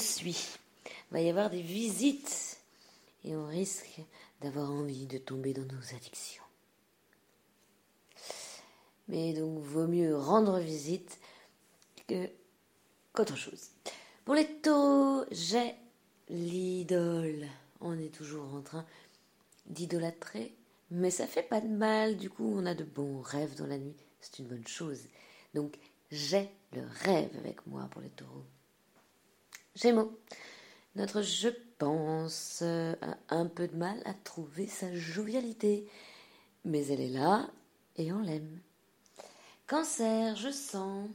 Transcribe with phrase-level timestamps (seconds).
[0.00, 2.58] suis, il va y avoir des visites
[3.24, 4.00] et on risque
[4.40, 6.42] d'avoir envie de tomber dans nos addictions.
[9.08, 11.18] Mais donc, vaut mieux rendre visite
[12.06, 12.30] que
[13.12, 13.70] qu'autre chose.
[14.24, 15.74] Pour les taureaux, j'ai
[16.28, 17.48] l'idole.
[17.80, 18.86] On est toujours en train
[19.66, 20.54] d'idolâtrer,
[20.90, 22.16] mais ça fait pas de mal.
[22.16, 23.96] Du coup, on a de bons rêves dans la nuit.
[24.20, 25.00] C'est une bonne chose.
[25.54, 25.76] Donc,
[26.10, 28.46] j'ai le rêve avec moi pour les taureaux.
[29.74, 30.18] Gémeaux.
[30.96, 35.88] Notre je pense a un peu de mal à trouver sa jovialité,
[36.64, 37.48] mais elle est là
[37.96, 38.60] et on l'aime.
[39.66, 41.08] Cancer, je sens.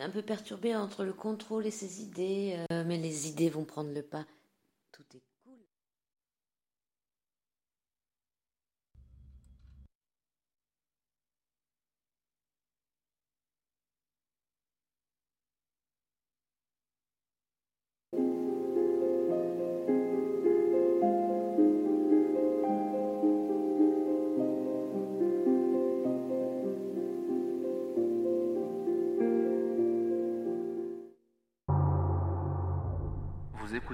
[0.00, 3.90] un peu perturbé entre le contrôle et ses idées, euh, mais les idées vont prendre
[3.90, 4.26] le pas.
[4.92, 5.29] Tout est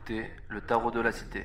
[0.08, 1.44] le tarot de la cité.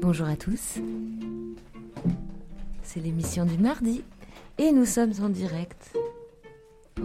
[0.00, 0.78] Bonjour à tous.
[2.82, 4.04] C'est l'émission du mardi
[4.58, 5.96] et nous sommes en direct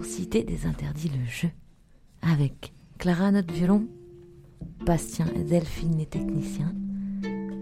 [0.07, 1.49] citer des interdits le jeu.
[2.21, 3.87] Avec Clara, notre violon,
[4.85, 6.73] Bastien et Delphine, les techniciens,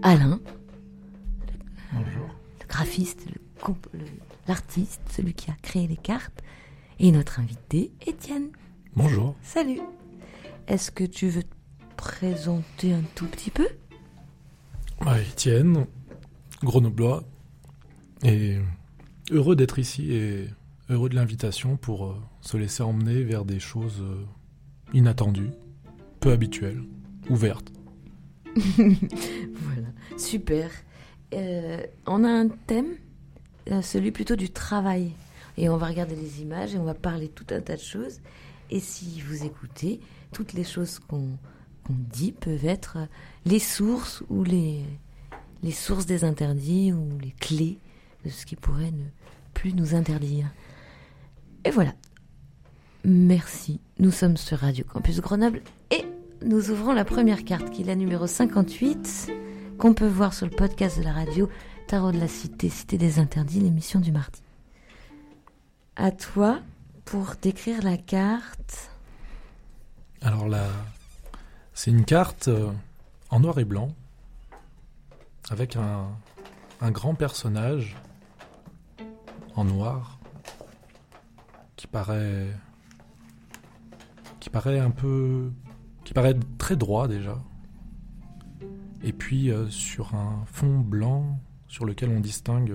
[0.02, 0.40] Alain,
[1.92, 3.26] le, graphiste,
[4.46, 6.42] l'artiste, celui qui a créé les cartes,
[6.98, 8.48] et notre invité, Étienne.
[8.94, 9.34] Bonjour.
[9.42, 9.80] Salut.
[10.68, 11.54] Est-ce que tu veux te
[11.96, 13.68] présenter un tout petit peu?
[15.04, 15.86] Ouais, Étienne,
[16.62, 17.24] grenoblois,
[18.22, 18.58] et
[19.30, 20.48] heureux d'être ici et
[20.88, 24.24] heureux de l'invitation pour euh, se laisser emmener vers des choses euh,
[24.92, 25.50] inattendues,
[26.20, 26.82] peu habituelles,
[27.28, 27.72] ouvertes.
[28.56, 30.70] voilà, super.
[31.34, 32.94] Euh, on a un thème,
[33.82, 35.12] celui plutôt du travail.
[35.58, 38.20] Et on va regarder les images et on va parler tout un tas de choses.
[38.70, 40.00] Et si vous écoutez,
[40.32, 41.38] toutes les choses qu'on
[41.88, 42.98] dit peuvent être
[43.44, 44.84] les sources ou les
[45.72, 47.78] sources des interdits ou les clés
[48.24, 49.04] de ce qui pourrait ne
[49.54, 50.46] plus nous interdire.
[51.64, 51.94] Et voilà.
[53.08, 53.78] Merci.
[54.00, 55.62] Nous sommes sur Radio Campus Grenoble
[55.92, 56.04] et
[56.44, 59.30] nous ouvrons la première carte qui est la numéro 58
[59.78, 61.48] qu'on peut voir sur le podcast de la radio
[61.86, 64.42] Tarot de la Cité, Cité des Interdits, l'émission du mardi.
[65.94, 66.58] À toi
[67.04, 68.90] pour décrire la carte.
[70.20, 70.66] Alors là,
[71.74, 72.72] c'est une carte euh,
[73.30, 73.90] en noir et blanc
[75.48, 76.08] avec un,
[76.80, 77.94] un grand personnage
[79.54, 80.18] en noir
[81.76, 82.48] qui paraît
[84.46, 85.50] qui paraît un peu
[86.04, 87.42] qui paraît très droit déjà.
[89.02, 92.72] Et puis euh, sur un fond blanc sur lequel on distingue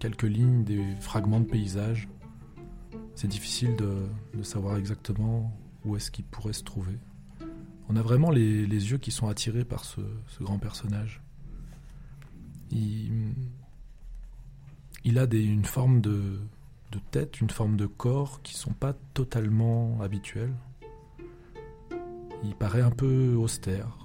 [0.00, 2.08] quelques lignes des fragments de paysage
[3.14, 6.98] c'est difficile de, savoir exactement où est-ce qu'il pourrait se trouver.
[7.88, 10.00] On a vraiment les, yeux qui sont attirés par ce,
[10.40, 11.22] grand personnage.
[12.72, 13.34] Il,
[15.04, 16.40] il a une forme de,
[16.90, 20.54] de tête, une forme de corps qui sont pas totalement habituels.
[22.44, 23.98] Il paraît un peu austère.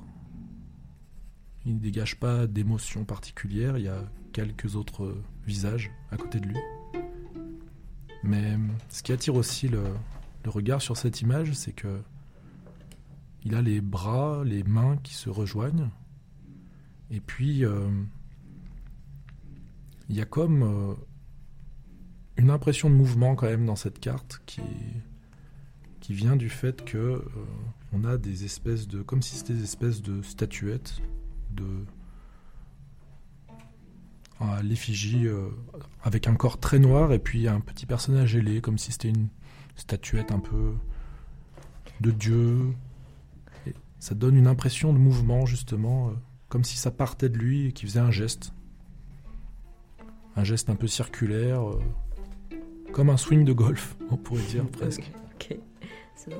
[1.65, 3.77] Il ne dégage pas d'émotion particulière.
[3.77, 4.03] Il y a
[4.33, 5.15] quelques autres
[5.45, 6.57] visages à côté de lui.
[8.23, 8.57] Mais
[8.89, 9.83] ce qui attire aussi le,
[10.45, 12.01] regard sur cette image, c'est que
[13.45, 15.89] il a les bras, les mains qui se rejoignent.
[17.11, 17.89] Et puis, euh,
[20.07, 20.93] il y a comme euh,
[22.37, 24.61] une impression de mouvement quand même dans cette carte qui,
[26.09, 27.23] vient du fait que euh,
[27.93, 31.01] on a des espèces de comme si c'était des espèces de statuettes
[31.51, 31.85] de
[34.61, 35.47] l'effigie euh,
[36.03, 39.29] avec un corps très noir et puis un petit personnage ailé comme si c'était une
[39.77, 40.73] statuette un peu
[42.01, 42.73] de dieu
[43.99, 46.13] ça donne une impression de mouvement justement euh,
[46.49, 48.51] comme si ça partait de lui et qu'il faisait un geste
[50.35, 51.63] un geste un peu circulaire
[52.93, 55.11] comme un swing de golf, on pourrait dire presque.
[55.33, 55.57] ok,
[56.15, 56.31] c'est.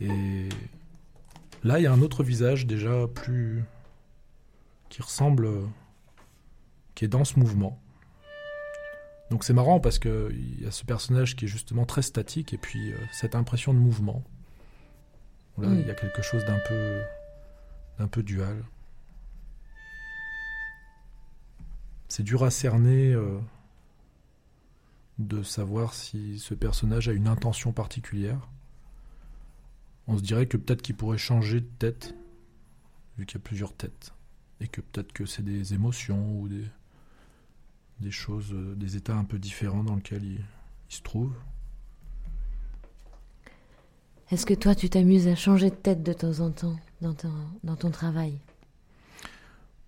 [0.00, 0.48] Et
[1.64, 3.64] là, il y a un autre visage déjà plus.
[4.88, 5.48] qui ressemble.
[6.94, 7.80] qui est dans ce mouvement.
[9.30, 12.58] Donc c'est marrant parce qu'il y a ce personnage qui est justement très statique et
[12.58, 14.24] puis euh, cette impression de mouvement.
[15.58, 17.02] Là, il y a quelque chose d'un peu,
[17.98, 18.64] d'un peu dual.
[22.06, 23.38] C'est dur à cerner euh,
[25.18, 28.48] de savoir si ce personnage a une intention particulière.
[30.08, 32.14] On se dirait que peut-être qu'il pourrait changer de tête,
[33.18, 34.14] vu qu'il y a plusieurs têtes,
[34.60, 36.64] et que peut-être que c'est des émotions ou des,
[38.00, 40.44] des choses, euh, des états un peu différents dans lesquels il,
[40.88, 41.34] se trouve.
[44.30, 47.32] Est-ce que toi, tu t'amuses à changer de tête de temps en temps dans ton,
[47.62, 48.38] dans ton travail?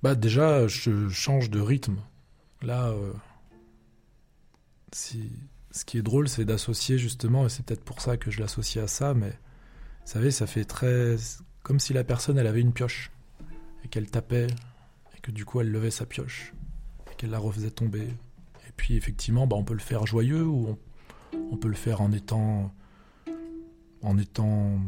[0.03, 1.97] Bah déjà, je change de rythme.
[2.61, 3.15] Là, euh,
[4.93, 5.33] si,
[5.71, 8.85] ce qui est drôle, c'est d'associer justement, et c'est peut-être pour ça que je l'associe
[8.85, 9.33] à ça, mais
[10.11, 11.17] savez, ça fait très...
[11.63, 13.11] comme si la personne, elle avait une pioche,
[13.85, 14.49] et qu'elle tapait,
[15.17, 16.53] et que du coup, elle levait sa pioche
[17.21, 18.05] qu'elle la refaisait tomber.
[18.67, 20.79] Et puis effectivement, bah, on peut le faire joyeux ou
[21.53, 22.75] on, peut le faire en étant,
[24.01, 24.81] en étant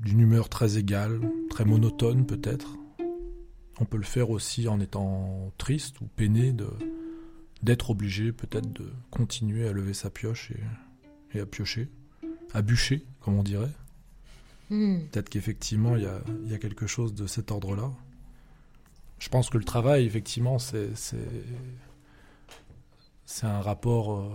[0.00, 2.76] d'une humeur très égale, très monotone peut-être.
[3.78, 6.66] On peut le faire aussi en étant triste ou peiné de
[7.62, 10.52] d'être obligé peut-être de continuer à lever sa pioche
[11.32, 11.88] et, à piocher,
[12.52, 13.72] à bûcher, comme on dirait.
[14.70, 15.00] Hmm.
[15.12, 17.90] Peut-être qu'effectivement, il y a, quelque chose de cet ordre-là.
[19.18, 20.90] Je pense que le travail, effectivement, c'est
[23.26, 24.30] c'est un rapport euh,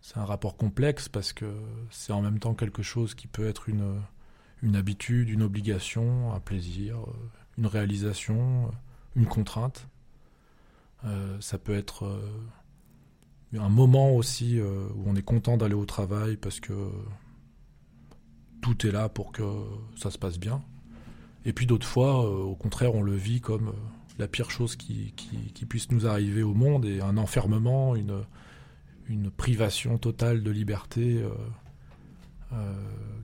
[0.00, 1.46] c'est un rapport complexe parce que
[1.90, 4.00] c'est en même temps quelque chose qui peut être une
[4.62, 7.12] une habitude, une obligation, un plaisir, euh,
[7.58, 8.70] une réalisation, euh,
[9.16, 9.88] une contrainte.
[11.40, 12.20] ça peut être
[13.54, 16.90] un moment aussi où on est content d'aller au travail parce que
[18.66, 19.44] tout est là pour que
[19.94, 20.60] ça se passe bien.
[21.44, 23.72] Et puis d'autres fois, euh, au contraire, on le vit comme euh,
[24.18, 25.14] la pire chose qui,
[25.68, 28.24] puisse nous arriver au monde et un enfermement, une,
[29.36, 31.24] privation totale de liberté
[32.52, 32.56] euh,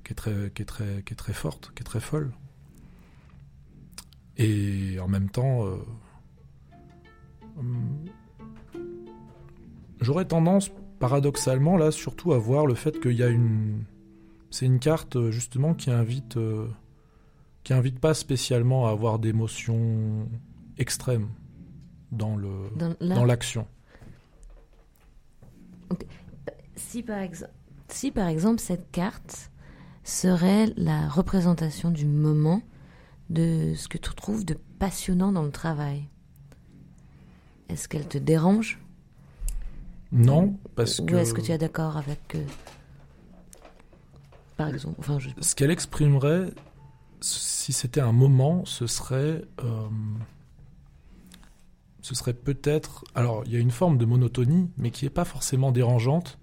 [0.04, 2.30] qui est très forte, qui est très folle.
[4.36, 5.66] Et en même temps,
[7.58, 8.04] hum,
[10.00, 13.84] j'aurais tendance, paradoxalement, là, surtout à voir le fait qu'il y a une.
[14.52, 16.38] C'est une carte, justement, qui invite
[17.64, 20.28] qui invite pas spécialement à avoir d'émotions
[20.78, 21.28] extrêmes
[22.10, 22.50] dans le
[23.00, 23.66] dans l'action.
[26.76, 27.52] Si par exemple
[27.88, 29.50] si par exemple cette carte
[30.04, 32.62] serait la représentation du moment
[33.30, 36.08] de ce que tu trouves de passionnant dans le travail,
[37.68, 38.78] est-ce qu'elle te dérange?
[40.10, 41.14] Non, parce que.
[41.14, 42.36] Ou est-ce que tu es d'accord avec.
[45.40, 46.50] Ce qu'elle exprimerait,
[47.20, 49.88] si c'était un moment, ce serait, euh,
[52.00, 53.04] ce serait peut-être.
[53.14, 56.38] Alors, il y a une forme de monotonie, mais qui n'est pas forcément dérangeante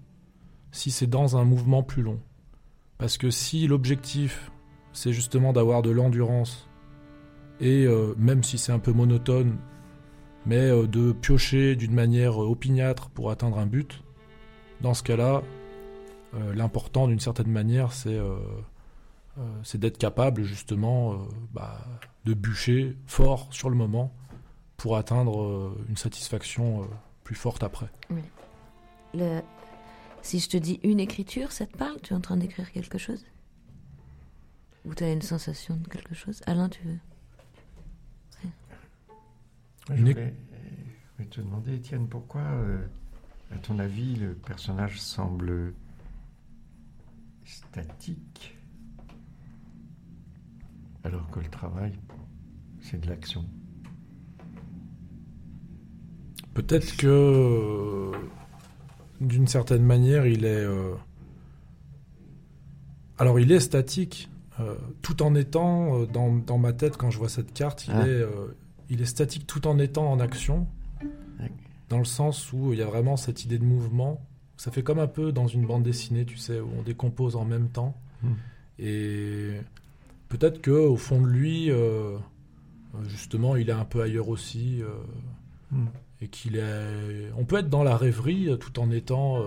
[0.72, 2.20] si c'est dans un mouvement plus long.
[2.98, 4.50] Parce que si l'objectif,
[4.92, 6.68] c'est justement d'avoir de l'endurance,
[7.60, 9.58] et euh, même si c'est un peu monotone,
[10.46, 14.02] mais euh, de piocher d'une manière opiniâtre pour atteindre un but,
[14.80, 15.42] dans ce cas-là,
[16.32, 18.18] l'important d'une certaine manière, c'est
[19.38, 21.16] euh, c'est d'être capable justement euh,
[21.52, 21.78] bah,
[22.24, 24.12] de bûcher fort sur le moment
[24.76, 26.88] pour atteindre euh, une satisfaction
[27.22, 27.88] plus forte après.
[30.22, 32.00] Si je te dis une écriture, ça te parle?
[32.02, 33.24] Tu es en train d'écrire quelque chose?
[34.84, 36.42] Ou tu as une sensation de quelque chose?
[36.46, 36.98] Alain, tu veux?
[39.90, 40.34] Je voulais,
[41.30, 42.42] te demander, Étienne, pourquoi,
[43.50, 45.72] à ton avis, le personnage semble
[47.50, 48.56] statique
[51.04, 51.92] alors que le travail,
[52.80, 53.44] c'est de l'action.
[56.54, 58.10] Peut-être que,
[59.20, 60.64] d'une certaine manière, il est...
[60.64, 60.94] Euh,
[63.18, 67.28] alors, il est statique, euh, tout en étant, euh, dans, ma tête, quand je vois
[67.28, 68.06] cette carte, il, ah.
[68.06, 68.26] est,
[68.88, 70.66] il est statique tout en étant en action,
[71.88, 74.20] dans le sens où il y a vraiment cette idée de mouvement.
[74.60, 77.46] Ça fait comme un peu dans une bande dessinée, tu sais, où on décompose en
[77.46, 77.94] même temps.
[78.22, 78.34] Hmm.
[78.78, 79.52] Et
[80.28, 82.18] peut-être que au fond de lui, euh,
[83.08, 84.90] justement, il est un peu ailleurs aussi, euh,
[85.70, 85.86] hmm.
[86.20, 87.32] et qu'il est.
[87.38, 89.42] On peut être dans la rêverie euh, tout en étant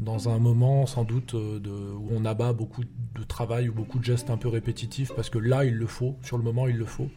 [0.00, 4.04] dans un moment sans doute de, où on abat beaucoup de travail ou beaucoup de
[4.04, 6.84] gestes un peu répétitifs parce que là il le faut, sur le moment il le
[6.84, 7.08] faut.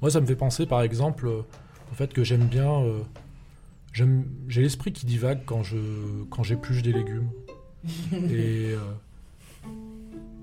[0.00, 2.84] Moi ça me fait penser par exemple au fait que j'aime bien,
[3.92, 5.76] j'ai l'esprit qui divague quand je
[6.30, 7.30] quand j'épluche des légumes
[8.12, 8.74] et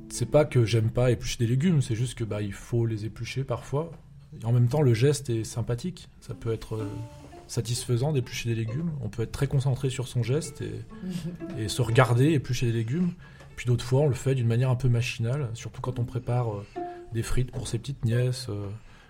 [0.09, 3.05] c'est pas que j'aime pas éplucher des légumes, c'est juste que bah il faut les
[3.05, 3.91] éplucher parfois.
[4.41, 6.09] Et en même temps, le geste est sympathique.
[6.21, 6.87] Ça peut être euh,
[7.47, 8.91] satisfaisant d'éplucher des légumes.
[9.01, 10.81] On peut être très concentré sur son geste et,
[11.57, 13.13] et se regarder éplucher des légumes.
[13.55, 16.53] Puis d'autres fois, on le fait d'une manière un peu machinale, surtout quand on prépare
[16.53, 16.65] euh,
[17.13, 18.47] des frites pour ses petites nièces.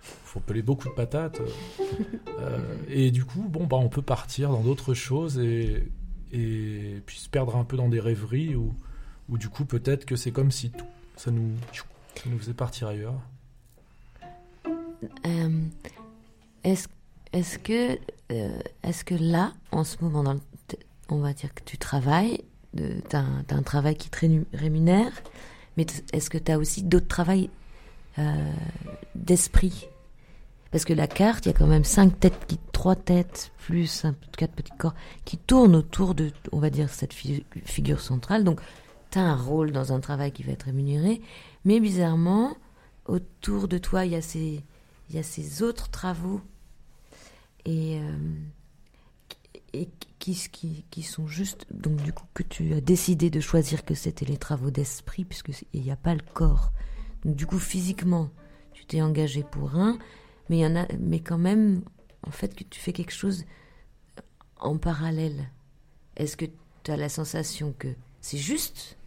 [0.02, 1.42] Faut peler beaucoup de patates.
[2.40, 5.92] euh, et du coup, bon, bah, on peut partir dans d'autres choses et,
[7.06, 8.74] puis se perdre un peu dans des rêveries où,
[9.30, 10.72] où du coup, peut-être que c'est comme si
[11.16, 11.52] ça nous,
[12.16, 13.20] ça nous faisait partir ailleurs.
[15.26, 15.50] Euh,
[16.64, 16.88] est-ce
[17.32, 18.00] est-ce que,
[18.32, 20.36] euh, est-ce que là, en ce moment,
[21.10, 22.44] on va dire que tu travailles,
[22.76, 25.12] tu as, un travail qui te rému- rémunère,
[25.78, 27.50] mais est-ce que tu as aussi d'autres travails
[28.18, 28.52] euh,
[29.16, 29.88] d'esprit.
[30.72, 34.06] Parce que la carte, il y a quand même cinq têtes, qui, trois têtes, plus
[34.06, 34.94] un, quatre petits corps,
[35.26, 38.44] qui tournent autour de, on va dire, cette fi- figure centrale.
[38.44, 38.60] Donc,
[39.12, 41.22] tu as un rôle dans un travail qui va être rémunéré,
[41.66, 42.56] mais bizarrement,
[43.06, 44.62] autour de toi, il y a ces,
[45.10, 46.42] il y a ces autres travaux.
[47.66, 48.18] Et, euh,
[49.74, 49.90] et
[50.20, 54.26] qui, qui, sont juste donc du coup que tu as décidé de choisir que c'était
[54.26, 56.72] les travaux d'esprit puisque c'est- il n'y a pas le corps
[57.26, 58.30] donc du coup physiquement
[58.74, 59.98] tu t'es engagé pour un
[60.50, 61.82] mais il y en a mais quand même
[62.26, 63.46] en fait que tu fais quelque chose
[64.60, 65.50] en parallèle.
[66.18, 66.46] Est-ce que
[66.84, 67.88] tu as la sensation que
[68.22, 68.98] c'est juste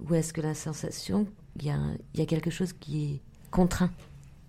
[0.00, 1.78] ou est-ce que la sensation il y a
[2.14, 3.20] y quelque chose qui est
[3.50, 3.90] contraint?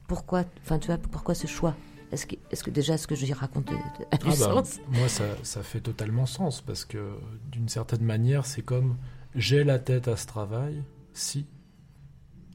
[0.07, 1.75] Pourquoi enfin tu vois pourquoi ce choix?
[2.11, 3.79] Est-ce que, est-ce que déjà ce que je raconte a du
[4.11, 4.79] Ah bah, sens?
[4.87, 7.17] moi, ça, ça fait totalement sens parce que
[7.51, 8.97] d'une certaine manière, c'est comme
[9.33, 10.83] j'ai la tête à ce travail,
[11.13, 11.47] si,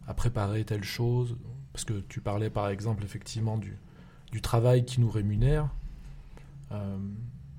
[0.08, 1.36] à préparer telle chose.
[1.72, 3.78] Parce que tu parlais par exemple effectivement du,
[4.32, 5.68] du travail qui nous rémunère.
[6.72, 6.98] Euh,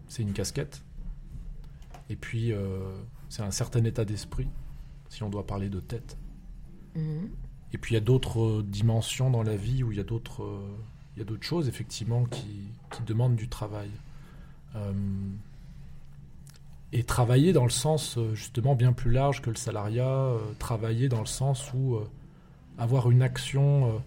[0.08, 0.84] c'est une casquette.
[2.10, 2.96] Et puis, euh,
[3.30, 4.50] c'est un certain état d'esprit,
[5.10, 6.18] si on doit parler de tête.
[6.96, 7.30] Mhm.
[7.72, 10.44] Et puis il y a d'autres dimensions dans la vie où il y a d'autres
[10.44, 10.76] euh,
[11.16, 13.90] il y a d'autres choses effectivement qui, qui demandent du travail.
[16.92, 21.26] Et travailler dans le sens justement bien plus large que le salariat, travailler dans le
[21.26, 22.00] sens où
[22.80, 24.00] avoir une action euh,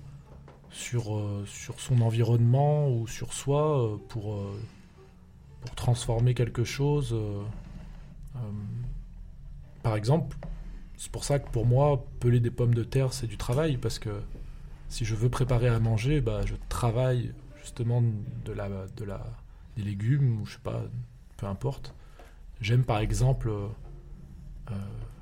[0.70, 4.42] sur, euh, sur son environnement ou sur soi euh, pour,
[5.60, 7.14] pour transformer quelque chose.
[9.82, 10.36] par exemple,
[10.96, 13.98] c'est pour ça que pour moi, peler des pommes de terre, c'est du travail, parce
[13.98, 14.22] que
[14.88, 19.24] si je veux préparer à manger, bah, je travaille justement de la, de la,
[19.76, 20.82] des légumes, ou je sais pas,
[21.36, 21.94] peu importe.
[22.60, 23.50] J'aime par exemple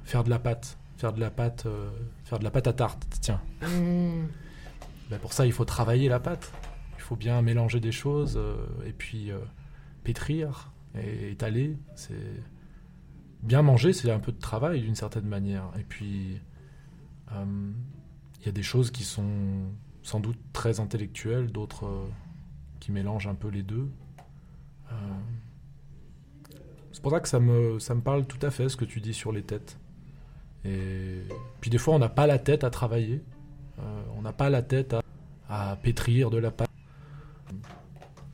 [0.04, 1.90] faire de la pâte, faire de la pâte, euh,
[2.25, 3.40] faire de la pâte à tarte, tiens.
[3.62, 4.28] Mhm.
[5.11, 6.52] Ben, pour ça, il faut travailler la pâte.
[6.97, 9.38] Il faut bien mélanger des choses euh, et puis euh,
[10.04, 11.78] pétrir et étaler.
[11.97, 12.42] C'est
[13.42, 15.71] bien manger, c'est un peu de travail d'une certaine manière.
[15.78, 16.38] Et puis
[17.33, 19.71] il y a des choses qui sont
[20.02, 22.09] sans doute très intellectuelles, d'autres
[22.80, 23.88] qui mélangent un peu les deux.
[26.90, 29.00] C'est pour ça que ça me, ça me parle tout à fait ce que tu
[29.00, 29.80] dis sur les têtes.
[30.64, 31.23] Et
[31.61, 33.23] puis des fois, on n'a pas la tête à travailler.
[33.79, 35.02] Euh, on n'a pas la tête à,
[35.49, 36.69] à pétrir de la pâte.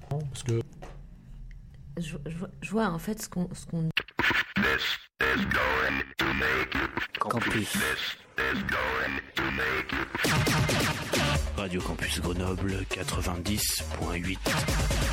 [0.08, 0.60] Parce que
[1.98, 2.16] je,
[2.60, 3.88] je vois en fait ce qu'on ce qu'on
[7.18, 7.78] Campus.
[11.56, 15.05] Radio Campus Grenoble 90.8.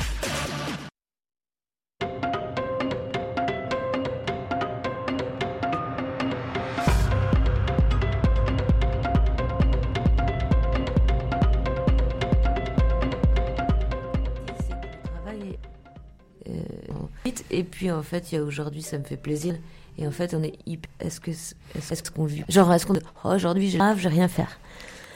[17.54, 19.54] et puis en fait il y a aujourd'hui ça me fait plaisir
[19.98, 22.94] et en fait on est hyp- est-ce que est-ce qu'on vit genre est-ce qu'on
[23.24, 24.58] oh, aujourd'hui j'ai grave j'ai rien faire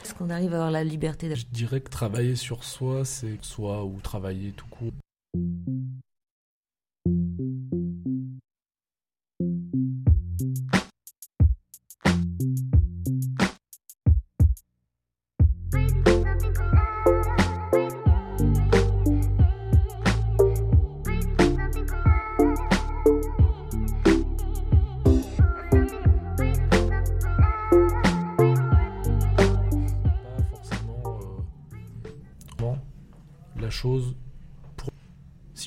[0.03, 3.85] est-ce qu'on arrive à avoir la liberté je dirais que travailler sur soi, c'est soi
[3.85, 4.91] ou travailler tout court.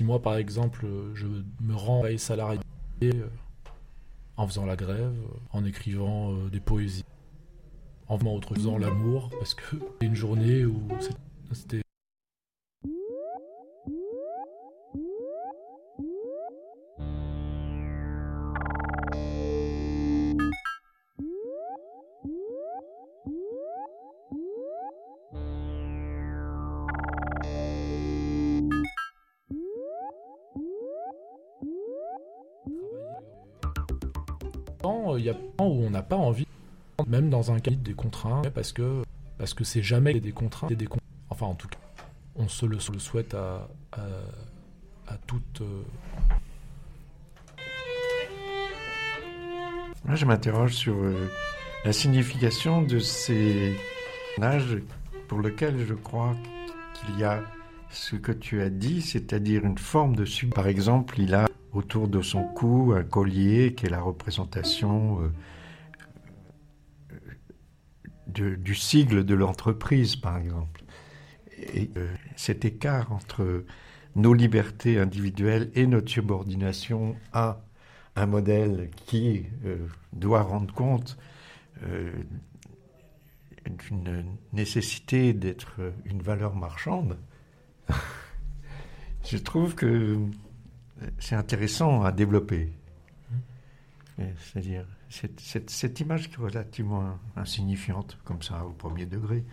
[0.03, 2.61] Moi par exemple je me rends travail salarié
[3.05, 3.27] euh,
[4.37, 7.05] en faisant la grève euh, en écrivant euh, des poésies
[8.09, 10.81] en faisant autre l'amour parce que c'est une journée où
[11.53, 11.82] c'était
[37.43, 39.03] dans un cas des contraintes, parce que
[39.39, 40.73] parce que c'est jamais des contraintes.
[41.29, 41.79] Enfin, en tout cas,
[42.37, 44.03] on se le, souhaite à, à,
[45.09, 45.63] à toutes.
[45.63, 45.83] Euh...
[50.15, 51.29] Je m'interroge sur euh,
[51.85, 53.77] la signification de ces
[54.37, 54.79] personnages
[55.27, 56.37] pour lesquels je crois
[56.95, 57.43] qu'il y a
[57.91, 60.55] ce que tu as dit, c'est-à-dire une forme de sub.
[60.55, 65.33] Par exemple, il a autour de son cou un collier qui est la représentation euh,
[68.33, 70.83] de, du sigle de l'entreprise, par exemple.
[71.59, 73.65] Et euh, cet écart entre
[74.17, 77.61] nos libertés individuelles et notre subordination à
[78.17, 79.77] un modèle qui euh,
[80.13, 81.17] doit rendre compte
[81.85, 82.13] euh,
[83.65, 87.17] d'une nécessité d'être une valeur marchande,
[89.25, 90.19] je trouve que
[91.19, 92.73] c'est intéressant à développer.
[94.19, 94.25] Mmh.
[94.39, 99.45] C'est-à-dire, cette, cette, cette, image qui est relativement insignifiante, comme ça, au premier degré,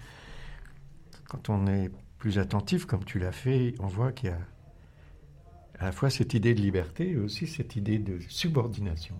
[1.27, 4.39] quand on est plus attentif, comme tu l'as fait, on voit qu'il y a
[5.79, 9.15] à la fois cette idée de liberté et aussi cette idée de subordination.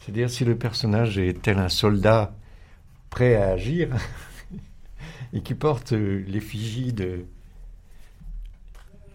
[0.00, 2.34] C'est-à-dire, si le personnage est tel un soldat
[3.08, 3.96] prêt à agir
[5.32, 7.24] et qui porte l'effigie de,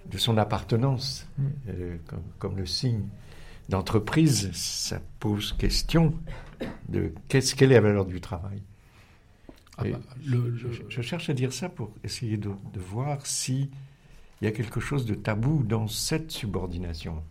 [0.05, 1.45] de son appartenance mm.
[1.69, 3.07] euh, comme, comme, le signe
[3.69, 6.13] d'entreprise, ça pose question
[6.89, 8.61] de qu'est-ce quelle est la valeur du travail.
[9.77, 13.69] Ah bah, le, je, je, cherche à dire ça pour essayer de, de voir si
[14.41, 17.23] il y a quelque chose de tabou dans cette subordination.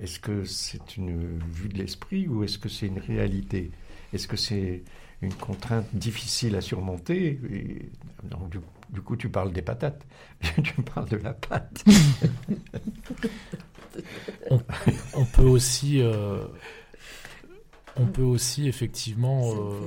[0.00, 3.70] Est-ce que c'est une vue de l'esprit ou est-ce que c'est une réalité?
[4.12, 4.82] Est-ce que c'est
[5.22, 7.40] une contrainte difficile à surmonter?
[7.50, 7.90] Et,
[8.24, 8.58] donc, du,
[8.90, 10.04] du, coup, tu parles des patates.
[10.64, 11.84] tu parles de la pâte.
[14.50, 14.60] on,
[15.14, 16.44] on, peut aussi, euh,
[17.96, 19.80] on peut aussi effectivement euh,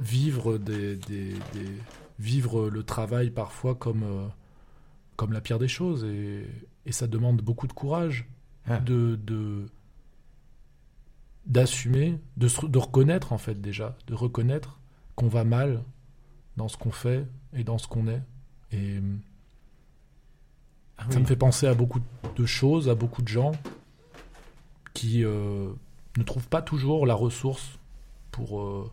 [0.00, 1.72] vivre des, des, des,
[2.18, 4.26] vivre le travail parfois comme euh,
[5.16, 6.46] comme la pire des choses et,
[6.86, 8.28] et ça demande beaucoup de courage
[8.66, 8.78] ah.
[8.78, 9.66] de, de
[11.46, 14.78] d'assumer, de, de reconnaître en fait déjà, de reconnaître
[15.16, 15.82] qu'on va mal
[16.56, 18.22] dans ce qu'on fait et dans ce qu'on est.
[18.72, 19.00] Et
[20.98, 22.00] ah ça me fait penser à beaucoup
[22.36, 23.52] de choses, à beaucoup de gens
[24.94, 25.70] qui euh,
[26.16, 27.78] ne trouvent pas toujours la ressource
[28.30, 28.90] pour, euh,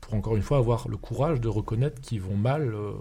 [0.00, 2.92] pour encore une fois avoir le courage de reconnaître qu'ils vont mal euh,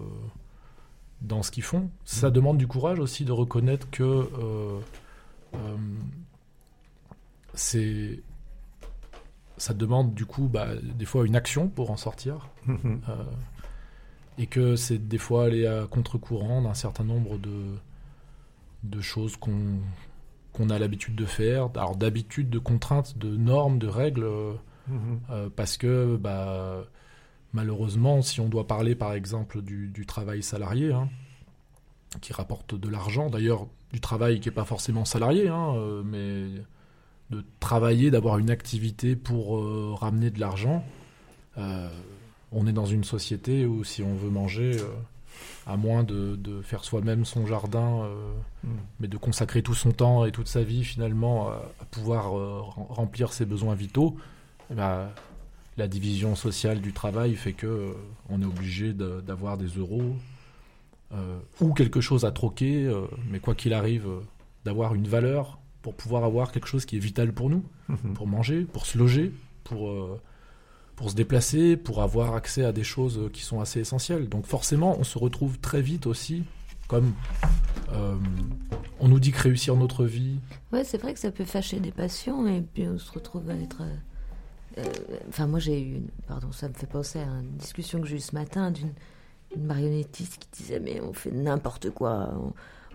[1.22, 1.90] dans ce qu'ils font.
[2.06, 4.30] Ça demande du courage aussi de reconnaître que
[7.54, 8.22] c'est
[9.58, 12.50] ça demande du coup bah, des fois une action pour en sortir.
[12.70, 13.24] Euh,
[14.38, 17.74] et que c'est des fois aller à contre-courant d'un certain nombre de,
[18.84, 19.80] de choses qu'on
[20.54, 24.28] qu'on a l'habitude de faire, alors d'habitude, de contraintes, de normes, de règles,
[24.88, 25.50] mmh.
[25.56, 26.84] parce que bah,
[27.54, 31.10] malheureusement, si on doit parler par exemple du, du travail salarié, hein,
[32.22, 36.62] qui rapporte de l'argent, d'ailleurs du travail qui n'est pas forcément salarié, hein, euh, mais
[37.30, 40.84] de travailler, d'avoir une activité pour euh, ramener de l'argent,
[41.58, 41.90] euh,
[42.52, 44.88] on est dans une société où si on veut manger, euh,
[45.66, 48.08] à moins de, de faire soi-même son jardin,
[48.64, 48.70] mm.
[49.00, 52.32] mais de consacrer tout son temps et toute sa vie finalement à, à pouvoir
[52.90, 54.16] remplir ses besoins vitaux,
[54.72, 55.10] eh ben,
[55.78, 57.94] la division sociale du travail fait que euh,
[58.30, 60.16] on est obligé d'avoir des euros
[61.14, 64.20] euh, ou quelque chose à troquer, euh, mais quoi qu'il arrive, euh,
[64.66, 67.64] d'avoir une valeur pour pouvoir avoir quelque chose qui est vital pour nous,
[68.16, 69.32] pour manger, pour se loger,
[69.64, 70.20] pour, euh,
[70.98, 74.28] pour se déplacer, pour avoir accès à des choses qui sont assez essentielles.
[74.28, 76.44] Donc forcément, on se retrouve très vite aussi
[76.88, 77.14] comme
[77.92, 78.16] euh,
[79.00, 80.40] on nous dit que réussir notre vie.
[80.72, 83.56] Ouais, c'est vrai que ça peut fâcher des passions et puis on se retrouve à
[83.56, 83.84] être
[84.78, 84.84] euh,
[85.30, 88.22] enfin, moi j'ai eu, pardon, ça me fait penser à une discussion que j'ai eue
[88.22, 88.94] ce matin d'une
[89.58, 92.34] marionnettiste qui disait mais on fait n'importe quoi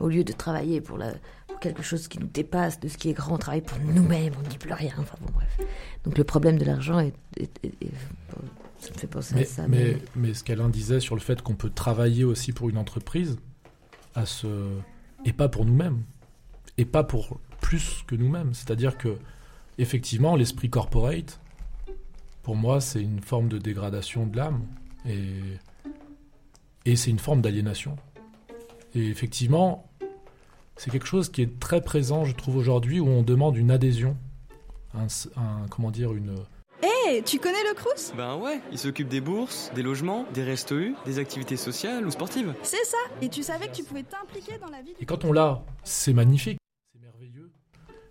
[0.03, 1.13] au lieu de travailler pour, la,
[1.47, 4.35] pour quelque chose qui nous dépasse, de ce qui est grand, on travaille pour nous-mêmes,
[4.39, 4.93] on ne dit plus rien.
[4.99, 5.59] Enfin bon, bref.
[6.05, 7.91] Donc le problème de l'argent est, est, est, est,
[8.79, 9.69] ça me fait penser mais, à ça.
[9.69, 10.03] Mais, mais...
[10.17, 13.39] mais ce qu'Alain disait sur le fait qu'on peut travailler aussi pour une entreprise,
[14.15, 14.69] à ce...
[15.25, 16.03] et pas pour nous-mêmes,
[16.79, 18.55] et pas pour plus que nous-mêmes.
[18.55, 19.17] C'est-à-dire que
[19.79, 21.41] effectivement, l'esprit corporate,
[22.43, 24.67] pour moi, c'est une forme de dégradation de l'âme
[25.07, 25.31] et,
[26.87, 27.97] et c'est une forme d'aliénation.
[28.95, 29.89] Et effectivement,
[30.77, 34.17] c'est quelque chose qui est très présent, je trouve, aujourd'hui, où on demande une adhésion,
[34.95, 35.07] un,
[35.37, 36.35] un comment dire, une...
[36.83, 38.13] Hé, hey, tu connais le Crous?
[38.17, 42.11] Ben ouais, il s'occupe des bourses, des logements, des restos U, des activités sociales ou
[42.11, 42.55] sportives.
[42.63, 44.95] C'est ça, et tu savais que tu pouvais t'impliquer dans la vie...
[45.01, 46.59] Et quand on l'a, c'est magnifique,
[46.93, 47.51] c'est merveilleux,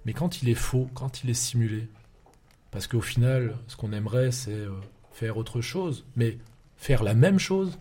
[0.05, 1.89] mais quand il est faux, quand il est simulé,
[2.71, 4.71] Parce qu'au final, ce qu'on aimerait, c'est euh,
[5.11, 6.37] faire autre chose, mais
[6.77, 7.77] faire la même chose,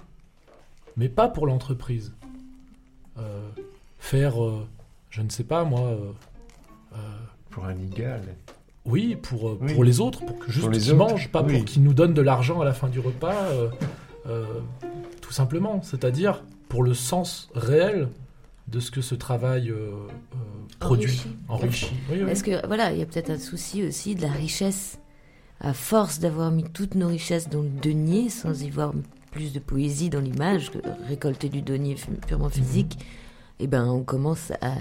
[0.96, 2.12] mais pas pour l'entreprise.
[4.14, 4.66] Euh, faire, euh,
[5.10, 5.96] je ne sais pas moi.
[7.50, 8.22] pour un égal.
[8.84, 12.14] Oui, pour, pour les autres, pour que juste qu'ils mangent, pas pour qu'ils nous donnent
[12.14, 13.36] de l'argent à la fin du repas.
[15.20, 15.82] tout simplement.
[15.82, 18.08] C'est-à-dire pour le sens réel
[18.70, 19.90] de ce que ce travail euh,
[20.32, 20.36] euh,
[20.78, 21.92] produit, enrichi.
[22.28, 24.98] Est-ce que voilà, il y a peut-être un souci aussi de la richesse.
[25.62, 28.94] À force d'avoir mis toutes nos richesses dans le denier, sans y voir
[29.30, 31.96] plus de poésie dans l'image, que récolter du denier
[32.26, 32.52] purement mhm.
[32.52, 32.98] physique,
[33.60, 34.74] eh ben on commence à,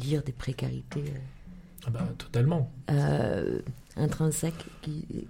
[0.00, 1.04] lire des précarités.
[1.06, 2.70] Euh, ah bah, totalement.
[3.96, 4.64] intrinsèques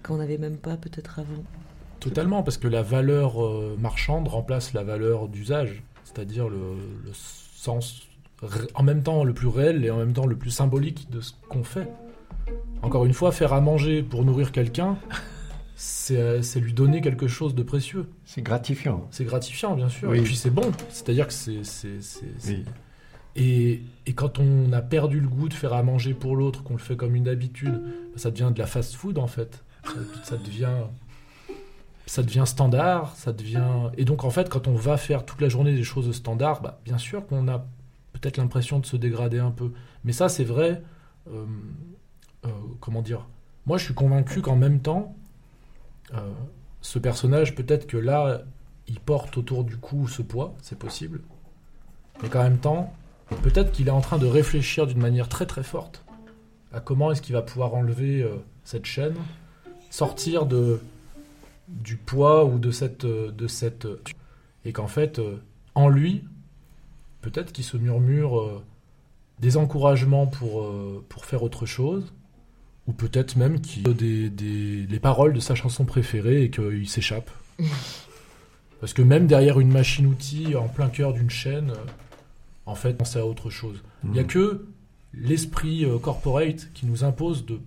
[0.03, 1.43] qu'on n'avait même pas peut-être avant.
[2.01, 3.37] Totalement, parce que la valeur
[3.79, 5.83] marchande remplace la valeur d'usage
[6.15, 6.59] c'est-à-dire le,
[7.13, 8.03] sens
[8.75, 11.33] en même temps le plus réel et en même temps le plus symbolique de ce
[11.49, 11.89] qu'on fait.
[12.83, 14.99] Encore une fois, faire à manger pour nourrir quelqu'un,
[15.77, 18.09] c'est lui donner quelque chose de précieux.
[18.25, 19.07] C'est gratifiant.
[19.11, 20.15] C'est gratifiant, bien sûr.
[20.15, 20.71] Et puis c'est bon.
[20.91, 21.63] C'est-à-dire que c'est.
[23.37, 26.75] Et, et, quand on a perdu le goût de faire à manger pour l'autre, qu'on
[26.75, 27.83] le fait comme une habitude,
[28.15, 29.65] ça devient de la fast-food en fait.
[30.23, 30.85] ça devient
[32.07, 33.91] ça devient standard, ça devient...
[33.97, 36.81] Et donc en fait, quand on va faire toute la journée des choses standards, bah,
[36.85, 37.67] bien sûr qu'on a
[38.13, 39.73] peut-être l'impression de se dégrader un peu.
[40.05, 40.83] Mais ça, c'est vrai,
[41.31, 41.45] euh,
[42.45, 42.49] euh,
[42.81, 43.27] comment dire?
[43.67, 45.24] Moi, je suis convaincu qu'en même temps, euh,
[46.81, 48.43] ce personnage, peut-être que là,
[48.87, 51.23] il porte autour du cou ce poids, c'est possible.
[52.23, 52.93] Mais qu'en même temps,
[53.43, 56.05] peut-être qu'il est en train de réfléchir d'une manière très très forte
[56.73, 58.29] à comment est-ce qu'il va pouvoir enlever
[58.65, 59.15] cette chaîne,
[59.91, 60.81] sortir de
[61.69, 63.87] du poids ou de cette, euh, de cette
[64.65, 65.37] et qu'en fait, euh,
[65.75, 66.25] en lui,
[67.21, 68.63] peut-être qu'il se murmure euh,
[69.41, 70.65] des encouragements pour,
[71.09, 72.13] pour faire autre chose,
[72.87, 76.89] ou peut-être même qu'il a des, des, les paroles de sa chanson préférée et qu'il
[76.89, 77.31] s'échappe.
[78.81, 81.73] Parce que même derrière une machine-outil, en plein cœur d'une chaîne,
[82.67, 83.83] en fait, on sait à autre chose.
[84.05, 84.27] Il n'y a mmh.
[84.27, 84.67] que
[85.15, 87.61] l'esprit corporate qui nous impose de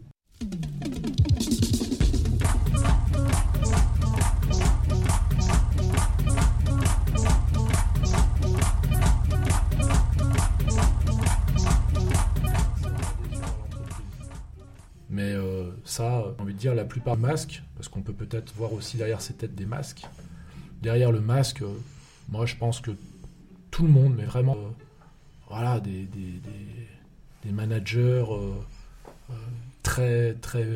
[16.37, 19.33] j'ai envie de dire, la plupart masques, parce qu'on peut peut-être voir aussi derrière ces
[19.33, 20.03] têtes des masques.
[20.81, 21.73] Derrière le masque, euh,
[22.29, 22.91] moi je pense que
[23.71, 24.69] tout le monde, mais vraiment, euh,
[25.49, 26.07] voilà, des,
[27.51, 28.25] managers
[29.81, 30.67] très, très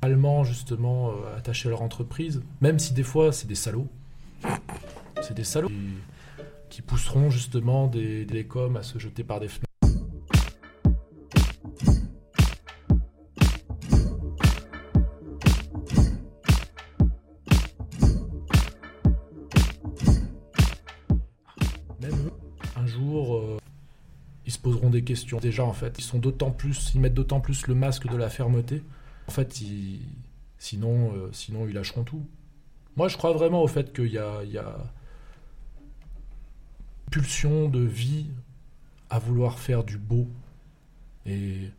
[0.00, 3.88] allemands, justement, attachés à leur entreprise, même si des fois c'est des salauds.
[5.20, 5.74] C'est des salauds qui,
[6.70, 9.71] qui pousseront justement des, des coms à se jeter par des fenêtres.
[25.02, 25.38] Questions.
[25.38, 28.28] Déjà, en fait, ils sont d'autant plus, ils mettent d'autant plus le masque de la
[28.28, 28.82] fermeté.
[29.28, 29.62] En fait,
[30.58, 32.24] sinon, euh, sinon, ils lâcheront tout.
[32.96, 34.76] Moi, je crois vraiment au fait qu'il y a, il y a
[37.10, 38.26] pulsion de vie
[39.10, 40.26] à vouloir faire du beau
[41.26, 41.70] et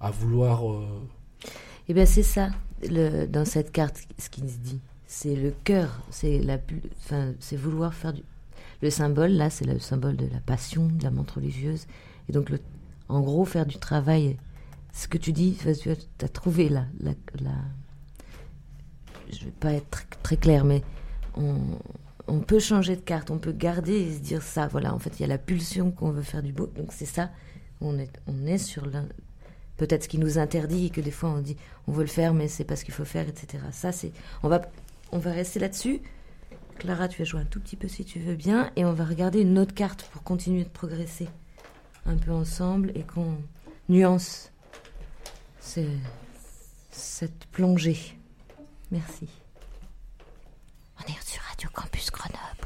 [0.00, 0.70] à vouloir.
[0.70, 1.08] euh,
[1.88, 2.50] Eh bien, c'est ça,
[3.28, 4.80] dans cette carte, ce qui se dit.
[5.06, 6.58] C'est le cœur, c'est la,
[7.38, 8.22] c'est vouloir faire du.
[8.82, 11.86] Le symbole, là, c'est le symbole de la passion, de la montre religieuse.
[12.28, 12.50] Et donc,
[13.08, 14.36] en gros, faire du travail,
[14.92, 15.90] ce que tu dis, tu
[16.24, 17.52] as trouvé là, la, la,
[19.30, 20.82] je vais pas être très, très clair, mais
[21.36, 21.56] on,
[22.26, 25.18] on, peut changer de carte, on peut garder et se dire ça, voilà, en fait,
[25.18, 27.30] il y a la pulsion qu'on veut faire du beau, donc c'est ça,
[27.80, 28.88] on est, on est sur
[29.76, 32.32] peut-être ce qui nous interdit et que des fois on dit on veut le faire
[32.34, 34.10] mais c'est pas ce qu'il faut faire etc ça c'est
[34.42, 34.62] on va
[35.12, 36.00] on va rester là-dessus.
[36.78, 39.04] Clara tu vas jouer un tout petit peu si tu veux bien et on va
[39.04, 41.28] regarder une autre carte pour continuer de progresser
[42.06, 43.36] un peu ensemble et qu'on
[43.88, 44.50] nuance
[46.90, 48.16] cette plongée.
[48.90, 49.28] Merci.
[50.98, 52.65] On est sur Radio Campus Grenoble,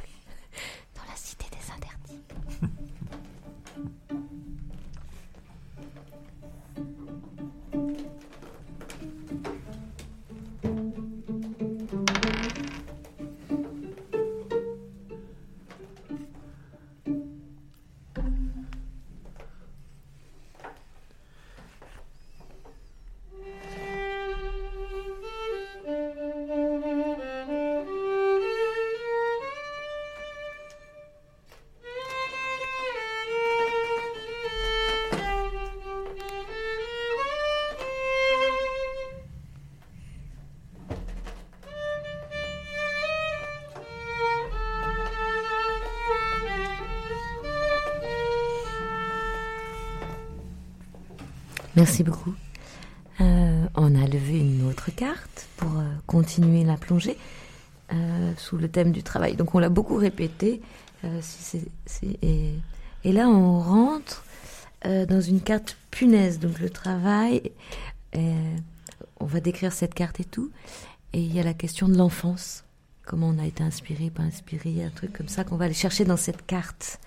[51.81, 52.35] Merci beaucoup.
[53.23, 57.17] Euh, on a levé une autre carte pour euh, continuer la plongée
[57.95, 59.35] euh, sous le thème du travail.
[59.35, 60.61] Donc on l'a beaucoup répété.
[62.03, 62.55] et,
[63.05, 64.25] et, là, on rentre
[64.85, 66.39] dans une carte punaise.
[66.39, 67.51] Donc le travail,
[68.13, 70.51] on va décrire cette carte et tout.
[71.15, 72.65] Et il y a la question de l'enfance.
[73.07, 76.05] Comment on a été inspiré, pas inspiré, un truc comme ça qu'on va aller chercher
[76.05, 77.01] dans cette carte.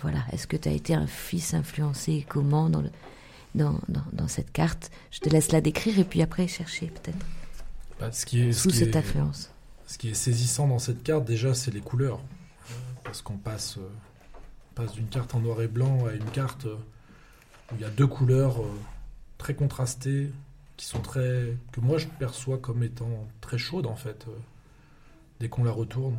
[0.00, 0.20] voilà.
[0.30, 2.24] Est-ce que tu as été un fils influencé?
[2.28, 2.70] Comment?
[2.70, 2.90] Dans le
[3.56, 3.80] dans,
[4.12, 4.90] dans, cette carte.
[5.10, 7.26] Je te laisse la décrire et puis après chercher peut-être.
[7.98, 9.50] Bah, ce qui est, Sous cette influence.
[9.86, 12.20] Ce qui est saisissant dans cette carte, déjà, c'est les couleurs.
[13.04, 13.88] Parce qu'on passe, euh,
[14.74, 16.76] passe d'une carte en noir et blanc à une carte euh,
[17.72, 18.70] où il y a deux couleurs euh,
[19.38, 20.32] très contrastées,
[20.76, 21.56] qui sont très.
[21.72, 24.26] que moi je perçois comme étant très chaudes en fait,
[25.40, 26.18] dès qu'on la retourne.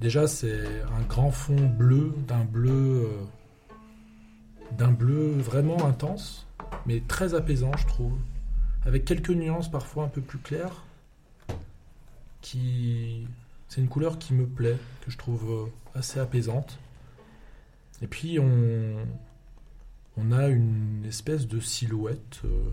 [0.00, 3.08] Déjà, c'est un grand fond bleu, d'un bleu
[4.72, 6.46] d'un bleu vraiment intense,
[6.86, 8.18] mais très apaisant, je trouve,
[8.84, 10.84] avec quelques nuances parfois un peu plus claires.
[12.40, 13.26] Qui,
[13.68, 16.78] c'est une couleur qui me plaît, que je trouve euh, assez apaisante.
[18.00, 18.94] Et puis on,
[20.16, 22.70] on a une espèce de silhouette, euh,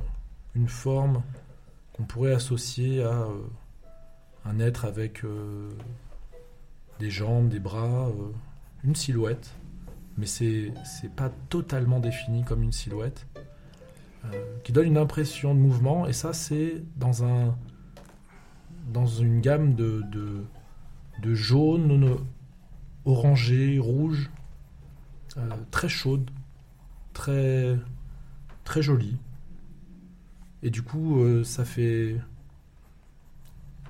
[0.54, 1.24] une forme
[1.94, 3.42] qu'on pourrait associer à euh,
[4.46, 5.24] un être avec
[7.00, 8.12] des jambes, des bras,
[8.84, 9.50] une silhouette
[10.18, 10.72] mais c'est
[11.16, 13.28] pas totalement défini comme une silhouette,
[14.26, 17.56] euh, qui donne une impression de mouvement, et ça c'est dans un
[18.92, 20.44] dans une gamme de, de,
[21.22, 22.18] de jaune,
[23.04, 24.30] orangé, rouge,
[25.38, 26.30] euh, très chaude,
[27.14, 27.78] très
[28.64, 29.18] très jolie.
[30.64, 32.16] Et du coup, euh, ça fait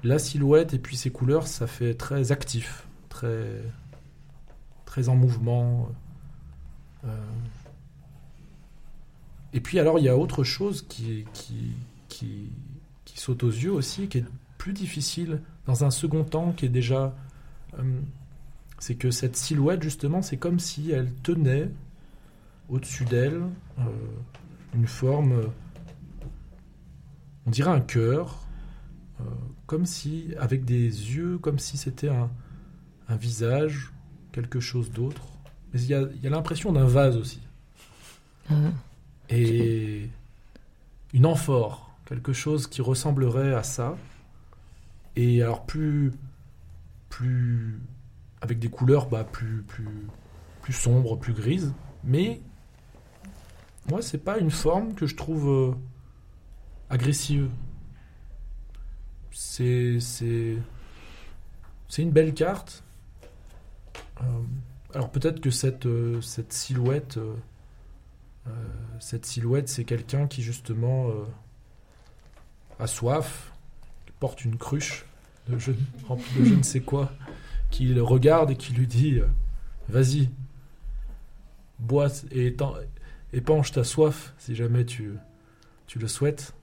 [0.03, 3.61] la silhouette et puis ses couleurs, ça fait très actif, très
[4.85, 5.89] très en mouvement.
[7.05, 7.09] Euh,
[9.53, 11.73] et puis alors il y a autre chose qui, qui,
[12.09, 12.49] qui,
[13.15, 14.25] saute aux yeux aussi, qui est
[14.57, 17.15] plus difficile dans un second temps, qui est déjà...
[17.79, 17.99] Euh,
[18.77, 21.71] c'est que cette silhouette, justement, c'est comme si elle tenait
[22.67, 23.41] au-dessus d'elle
[23.79, 23.83] euh,
[24.75, 25.49] une forme,
[27.45, 28.41] on dirait un cœur,
[29.65, 32.29] comme si, avec des yeux, comme si c'était un,
[33.07, 33.93] un visage,
[34.31, 35.34] quelque chose d'autre.
[35.75, 37.41] Mais il y a, l'impression d'un vase aussi.
[38.49, 38.53] Ah
[39.29, 40.09] Et
[41.13, 43.97] une amphore, quelque chose qui ressemblerait à ça.
[45.17, 46.13] Et alors plus,
[47.09, 47.77] plus
[48.39, 50.07] avec des couleurs bah, plus, plus,
[50.61, 51.73] plus sombres, plus grises.
[52.05, 52.39] Mais
[53.89, 55.75] moi, c'est pas une forme que je trouve euh,
[56.89, 57.49] agressive.
[59.31, 60.55] C'est, c'est,
[61.89, 62.81] c'est une belle carte.
[64.21, 64.23] Euh,
[64.95, 67.35] alors peut-être que cette, euh, cette silhouette, euh,
[68.47, 68.51] euh,
[68.99, 71.09] cette silhouette, c'est quelqu'un qui justement
[72.79, 73.51] a soif,
[74.21, 75.05] porte une cruche
[75.49, 77.11] de je, de je ne sais quoi,
[77.71, 79.19] qui le regarde et qui lui dit
[79.89, 80.29] Vas-y,
[81.79, 82.55] bois et
[83.33, 85.15] épanche ta soif si jamais tu,
[85.87, 86.53] tu le souhaites.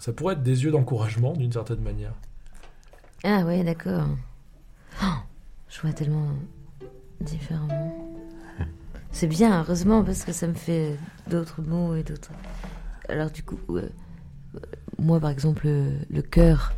[0.00, 2.14] ça pourrait être des yeux d'encouragement d'une certaine manière.
[3.22, 4.08] Ah ouais, d'accord.
[5.04, 5.29] Oh
[5.70, 6.28] je vois tellement
[7.20, 7.96] différemment.
[9.12, 10.96] C'est bien, heureusement, parce que ça me fait
[11.28, 12.30] d'autres mots et d'autres.
[13.08, 13.88] Alors, du coup, euh,
[14.98, 16.72] moi, par exemple, le, cœur,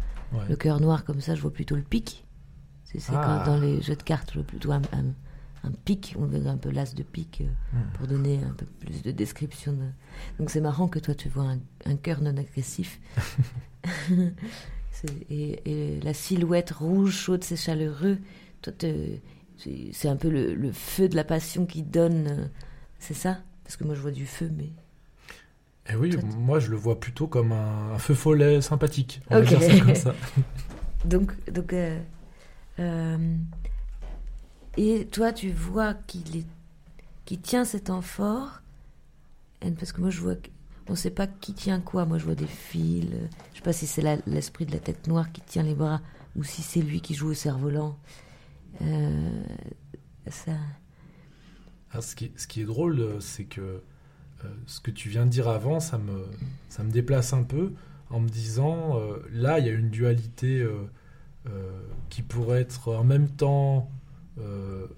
[0.49, 2.25] le cœur noir comme ça, je vois plutôt le pic.
[2.85, 3.43] C'est ah.
[3.47, 4.83] dans les jeux de cartes, je vois plutôt un,
[5.85, 7.93] pic, on verrait un peu l'as de pique euh, hmm.
[7.95, 9.77] pour donner un peu plus de description.
[10.39, 11.55] Donc, c'est marrant que toi, tu vois
[11.87, 13.01] un, cœur non agressif.
[15.31, 18.19] et, et, la silhouette rouge, chaude, c'est chaleureux
[19.93, 22.27] c'est un peu le, feu de la passion qui donne.
[22.27, 22.47] Euh,
[22.99, 23.39] c'est ça?
[23.65, 24.71] Parce que moi, je vois du feu, mais.
[25.91, 29.21] Eh oui, moi, je le vois plutôt comme un, feu follet sympathique.
[29.31, 30.15] On va dire ça comme ça.
[31.05, 31.99] donc, donc euh,
[32.79, 33.37] euh,
[34.77, 36.47] et toi, tu vois qu'il est,
[37.25, 38.63] qui tient cet amphore,
[39.79, 40.35] parce que moi, je vois,
[40.89, 42.05] on ne sait pas qui tient quoi.
[42.05, 43.09] Moi, je vois des fils.
[43.11, 46.01] Je ne sais pas si c'est l'esprit de la tête noire qui tient les bras
[46.37, 47.97] ou si c'est lui qui joue au cerf-volant.
[48.81, 49.43] Euh,
[50.29, 50.53] ça...
[52.01, 55.81] ce, qui, est drôle, euh, c'est que euh, ce que tu viens de dire avant,
[55.81, 56.27] ça me,
[56.69, 57.73] ça me déplace un peu
[58.11, 59.01] en me disant,
[59.33, 60.69] là, il y a une dualité
[62.11, 63.91] qui pourrait être en même temps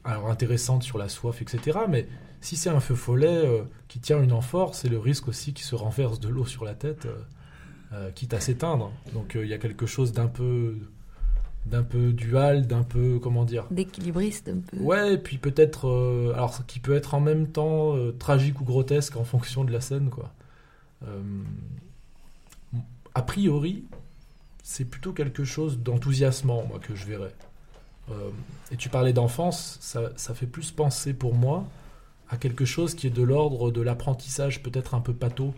[0.05, 1.79] intéressante sur la soif, etc.
[1.89, 2.09] Mais
[2.41, 5.77] si c'est un feu follet qui tient une amphore, c'est le risque aussi qu'il se
[5.77, 7.07] renverse de l'eau sur la tête,
[8.17, 8.91] quitte à s'éteindre.
[9.13, 10.77] Donc il y a quelque chose d'un peu
[11.67, 14.77] d'un peu dual, d'un peu comment dire d'équilibriste un peu.
[14.79, 18.65] Ouais, et puis peut-être euh, alors qui peut être en même temps euh, tragique ou
[18.65, 20.33] grotesque en fonction de la scène quoi.
[21.07, 21.23] Euh,
[23.15, 23.85] a priori,
[24.63, 27.35] c'est plutôt quelque chose d'enthousiasmant moi que je verrais.
[28.71, 31.65] et tu parlais d'enfance, ça, ça, fait plus penser pour moi
[32.29, 35.55] à quelque chose qui est de l'ordre de l'apprentissage peut-être un peu pâteau,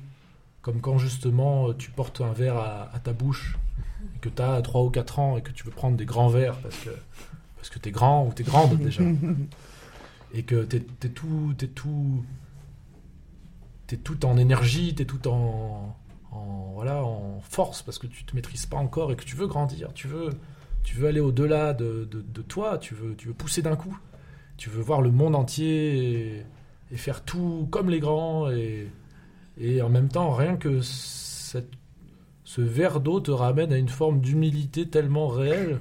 [0.62, 3.56] comme quand justement tu portes un verre à, à ta bouche
[4.14, 6.28] et que tu as 3 ou 4 ans et que tu veux prendre des grands
[6.28, 6.90] verres parce que,
[7.56, 9.02] parce que tu es grand ou tu es grande déjà,
[10.35, 11.66] et que tu es, tout, es
[13.96, 15.96] tout, en énergie, tu es tout en,
[16.32, 19.46] en, voilà, en force parce que tu te maîtrises pas encore et que tu veux
[19.46, 20.30] grandir, tu veux,
[20.82, 23.96] tu veux aller au-delà de, de, de, toi, tu veux, tu veux pousser d'un coup,
[24.56, 26.46] tu veux voir le monde entier et,
[26.92, 28.90] et faire tout comme les grands et,
[29.59, 31.70] et en même temps rien que cette
[32.46, 35.80] ce verre d'eau te ramène à une forme d'humilité tellement réelle.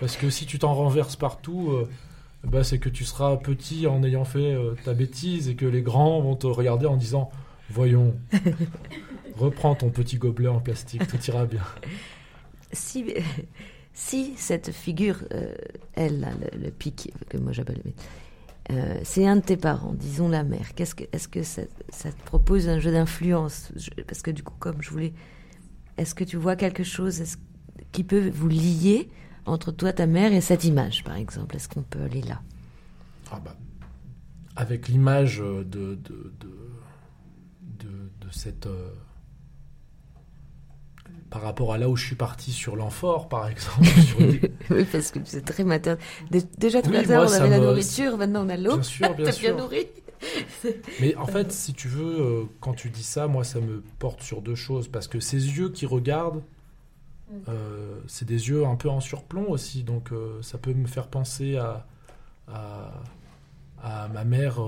[0.00, 1.88] Parce que si tu t'en renverses partout, euh,
[2.42, 5.80] bah, c'est que tu seras petit en ayant fait euh, ta bêtise et que les
[5.80, 7.30] grands vont te regarder en disant
[7.70, 8.16] Voyons,
[9.38, 11.62] reprends ton petit gobelet en plastique, tout ira bien.
[12.72, 13.04] Si,
[13.94, 15.54] si cette figure, euh,
[15.94, 17.80] elle, le, pic, que moi j'appelle,
[19.04, 20.72] c'est un de tes parents, disons la mère.
[20.76, 23.70] Est-ce que, est -ce que ça, te propose un jeu d'influence?
[24.06, 25.12] Parce que du coup, comme je voulais
[25.98, 27.22] est-ce que tu vois quelque chose
[27.92, 29.10] qui peut vous lier
[29.44, 31.56] entre toi, ta mère et cette image, par exemple?
[31.56, 32.40] Est-ce qu'on peut aller là?
[33.30, 33.56] Ah bah,
[34.56, 36.32] Avec l'image de, de, de,
[37.80, 38.66] de, cette...
[38.66, 38.90] Euh,
[41.30, 43.86] par rapport à là où je suis parti sur l'amphore, par exemple.
[44.70, 46.02] oui, parce que c'est très maternel.
[46.58, 48.74] Déjà, tout à l'heure, on avait la nourriture, maintenant on a l'eau.
[48.74, 49.54] Bien sûr, bien sûr.
[49.54, 49.86] bien nourri.
[51.00, 54.22] Mais en fait, si tu veux, euh, quand tu dis ça, moi, ça me porte
[54.22, 54.88] sur deux choses.
[54.88, 56.42] Parce que ces yeux qui regardent,
[57.30, 57.34] mm.
[57.48, 59.82] euh, c'est des yeux un peu en surplomb aussi.
[59.82, 61.86] Donc, euh, ça peut me faire penser à,
[62.48, 64.60] à, ma mère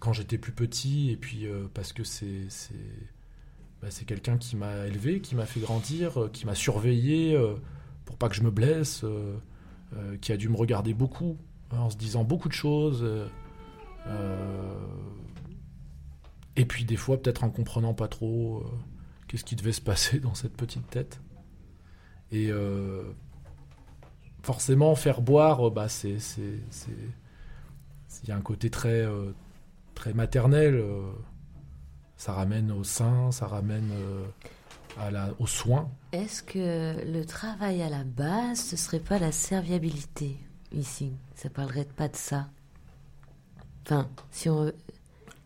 [0.00, 1.10] quand j'étais plus petit.
[1.10, 2.48] Et puis, parce que c'est.
[3.82, 7.38] Bah, c'est quelqu'un qui m'a élevé, qui m'a fait grandir, qui m'a surveillé
[8.06, 9.04] pour pas que je me blesse,
[10.22, 11.36] qui a dû me regarder beaucoup
[11.70, 13.06] en se disant beaucoup de choses.
[14.06, 14.74] Euh,
[16.56, 18.70] et puis des fois, peut-être en comprenant pas trop euh,
[19.28, 21.20] qu'est-ce qui devait se passer dans cette petite tête.
[22.32, 23.02] Et euh,
[24.42, 26.16] forcément, faire boire, bah, c'est,
[28.22, 29.06] il y a un côté très,
[29.94, 30.82] très maternel.
[32.16, 33.90] ça ramène au sein, ça ramène
[34.98, 35.88] à la, aux soins.
[36.10, 40.36] Est-ce que le travail à la base, ce serait pas la serviabilité
[40.72, 41.12] ici?
[41.34, 42.48] Ça parlerait pas de ça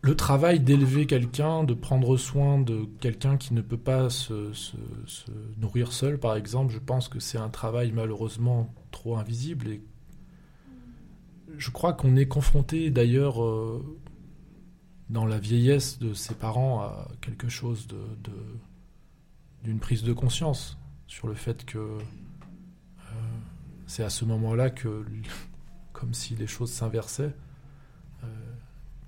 [0.02, 4.50] Le travail d'élever quelqu'un, de prendre soin de quelqu'un qui ne peut pas se,
[5.58, 9.80] nourrir seul, par exemple, je pense que c'est un travail malheureusement trop invisible.
[11.58, 13.98] Je crois qu'on est confronté d'ailleurs euh,
[15.10, 17.86] dans la vieillesse de ses parents à quelque chose
[19.62, 21.98] d'une prise de conscience sur le fait que euh,
[23.86, 25.04] c'est à ce moment-là que,
[25.92, 27.34] comme si les choses s'inversaient,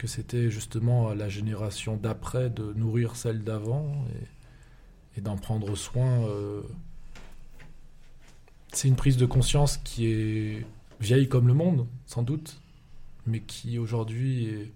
[0.03, 4.05] que c'était justement la génération d'après de nourrir celle d'avant
[5.17, 6.25] et, d'en prendre soin.
[6.25, 6.63] Euh,
[8.73, 10.67] c'est une prise de conscience qui est
[10.99, 12.61] vieille comme le monde, sans doute,
[13.27, 14.73] mais qui aujourd'hui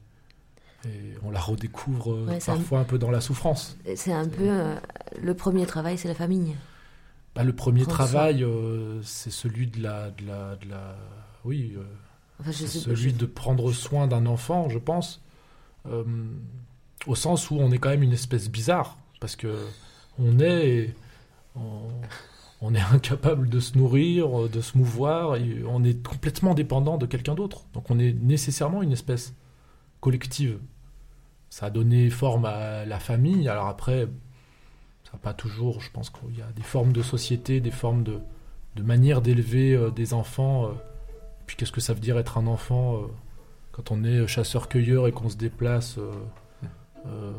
[1.25, 2.85] on la redécouvre parfois un...
[2.85, 3.77] peu dans la souffrance.
[3.97, 4.77] C'est un peu euh,
[5.21, 6.55] le premier travail, c'est la famille.
[7.35, 10.97] Bah, le premier travail, euh, c'est celui de la, de la, de la
[11.45, 11.77] oui,
[12.45, 15.23] celui de prendre soin d'un enfant, je pense,
[15.87, 16.05] euh,
[17.07, 19.67] au sens où on est quand même une espèce bizarre, parce que
[20.19, 20.95] on est,
[22.61, 27.07] on, est incapable de se nourrir, de se mouvoir, et on est complètement dépendant de
[27.07, 27.65] quelqu'un d'autre.
[27.75, 29.35] Donc on est nécessairement une espèce
[30.01, 30.59] collective.
[31.49, 33.49] Ça a donné forme à la famille.
[33.49, 34.09] Alors après,
[35.05, 35.81] ça n'a pas toujours.
[35.81, 38.19] Je pense qu'il y a des formes de société, des formes de,
[38.75, 40.71] de manière d'élever euh, des enfants.
[41.47, 43.07] Puis qu'est-ce que ça veut dire être un enfant euh,
[43.73, 46.13] quand on est chasseur-cueilleur et qu'on se déplace euh,
[47.07, 47.33] euh,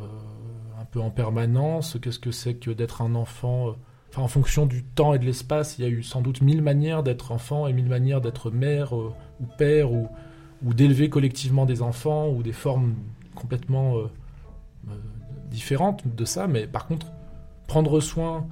[0.80, 3.76] un peu en permanence Qu'est-ce que c'est que d'être un enfant
[4.16, 7.02] en fonction du temps et de l'espace, il y a eu sans doute mille manières
[7.02, 9.12] d'être enfant et mille manières d'être mère ou
[9.58, 10.08] père ou,
[10.64, 12.94] ou d'élever collectivement des enfants ou des formes
[13.34, 13.96] complètement
[15.50, 16.48] différentes de ça.
[16.48, 17.06] Mais par contre,
[17.68, 18.48] prendre soin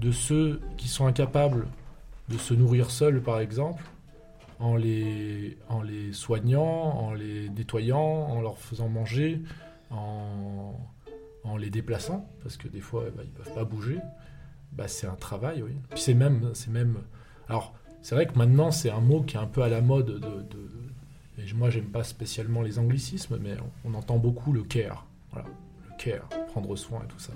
[0.00, 1.66] de ceux qui sont incapables
[2.30, 3.84] de se nourrir seuls, par exemple,
[4.60, 9.40] en les, en les soignant, en les nettoyant, en leur faisant manger,
[9.90, 10.74] en,
[11.44, 13.98] en les déplaçant, parce que des fois bah, ils ne peuvent pas bouger,
[14.72, 15.72] bah, c'est un travail, oui.
[15.96, 16.98] C'est même, c'est même.
[17.48, 20.20] Alors, c'est vrai que maintenant, c'est un mot qui est un peu à la mode.
[20.20, 20.46] De,
[21.38, 25.06] et moi, j'aime pas spécialement les anglicismes, mais on, entend beaucoup le care.
[25.32, 25.48] Voilà,
[25.88, 27.32] le care, prendre soin et tout ça.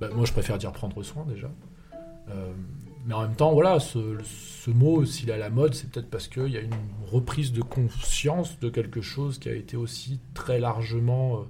[0.00, 1.50] Ben, moi, je préfère dire prendre soin déjà.
[2.28, 2.52] Euh,
[3.04, 6.26] mais en même temps, voilà, ce, mot, s'il est à la mode, c'est peut-être parce
[6.26, 6.72] qu'il y a une
[7.06, 11.44] reprise de conscience de quelque chose qui a été aussi très largement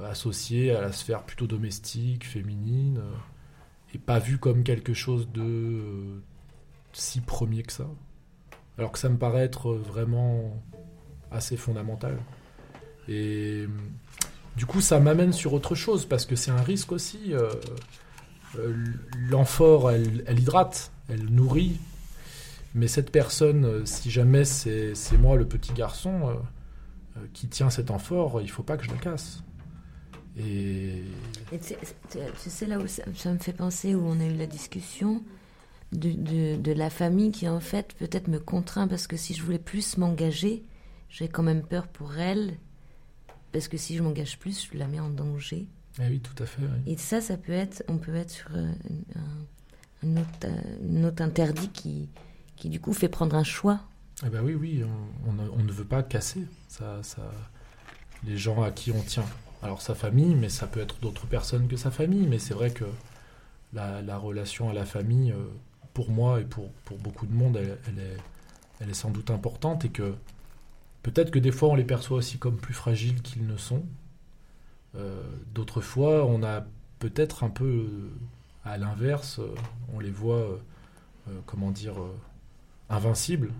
[0.00, 5.28] euh, associé à la sphère plutôt domestique, féminine, euh, et pas vu comme quelque chose
[5.32, 6.20] de
[6.92, 7.86] si premier que ça.
[8.78, 10.60] Alors que ça me paraît être vraiment
[11.30, 12.18] assez fondamental.
[13.08, 13.66] Et
[14.56, 17.32] du coup, ça m'amène sur autre chose, parce que c'est un risque aussi.
[17.32, 17.48] Euh,
[19.30, 21.78] l'amphore, elle, hydrate, elle nourrit.
[22.74, 27.90] Mais cette personne, euh, si jamais c'est moi le petit garçon euh, qui tient cet
[27.90, 29.42] amphore, il faut pas que je le casse.
[30.38, 31.02] Et,
[32.36, 35.22] c'est là où ça, me fait penser, où on a eu la discussion
[35.92, 39.96] de, la famille qui en fait peut-être me contraint parce que si je voulais plus
[39.96, 40.64] m'engager,
[41.08, 42.56] j'ai quand même peur pour elle
[43.52, 45.66] parce que si je m'engage plus, je la mets en danger.
[46.00, 46.62] Ah oui, tout à fait.
[46.86, 48.70] Et ça, ça peut être, on peut être sur euh,
[50.04, 52.08] un, autre, un interdit qui,
[52.56, 53.80] qui, du coup, fait prendre un choix.
[54.26, 54.84] Eh ben oui, oui,
[55.26, 57.22] on, ne veut pas casser ça, ça,
[58.24, 59.24] les gens à qui on tient.
[59.62, 62.26] Alors sa famille, mais ça peut être d'autres personnes que sa famille.
[62.26, 62.84] Mais c'est vrai que
[63.72, 65.46] la, la, relation à la famille, euh,
[65.94, 68.16] pour moi et pour, pour beaucoup de monde, elle, elle, est,
[68.80, 70.14] elle est sans doute importante et que
[71.02, 73.84] peut-être que des fois on les perçoit aussi comme plus fragiles qu'ils ne sont.
[74.98, 75.22] Euh,
[75.54, 76.64] d'autres fois, on a
[76.98, 78.10] peut-être un peu euh,
[78.64, 79.54] à l'inverse, euh,
[79.92, 80.58] on les voit,
[81.44, 81.96] comment dire,
[82.88, 83.52] invincibles,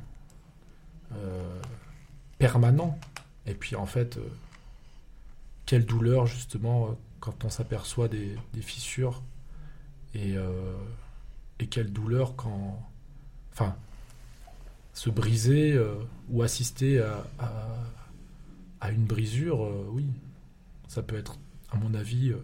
[2.38, 2.98] permanents.
[3.46, 4.18] Et puis en fait,
[5.66, 9.22] quelle douleur justement quand on s'aperçoit des, fissures
[10.14, 10.36] et,
[11.70, 12.82] quelle douleur quand...
[13.52, 13.76] Enfin,
[14.94, 15.78] se briser
[16.30, 17.00] ou assister
[18.80, 19.60] à une brisure,
[19.92, 20.06] oui,
[20.88, 21.38] ça peut être,
[21.70, 22.42] à mon avis, euh,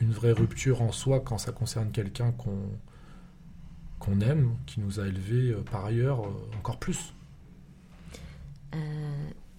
[0.00, 2.70] une vraie rupture en soi quand ça concerne quelqu'un qu'on
[3.98, 7.14] qu'on aime, qui nous a élevés euh, par ailleurs euh, encore plus.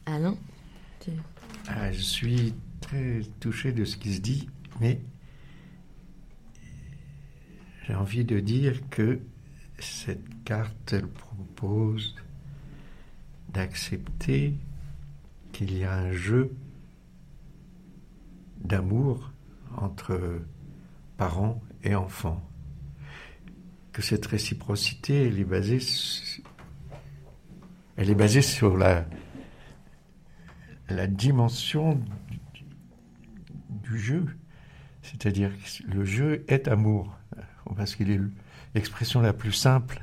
[0.06, 0.38] Alain
[1.68, 4.50] ah, Je suis très touché de ce qui se dit,
[4.80, 5.02] mais
[7.88, 9.20] j'ai envie de dire que
[9.80, 12.16] cette carte, elle propose
[13.50, 14.54] d'accepter
[15.54, 16.52] qu'il y a un jeu
[18.66, 19.32] d'amour
[19.78, 20.42] entre
[21.18, 22.42] parents et enfants.
[23.92, 25.80] Que cette réciprocité, elle est basée,
[28.42, 29.06] sur la,
[30.90, 32.02] la dimension
[33.70, 34.26] du, jeu.
[35.02, 37.16] C'est-à-dire que le jeu est amour,
[37.78, 38.20] parce qu'il est
[38.74, 40.02] l'expression la plus simple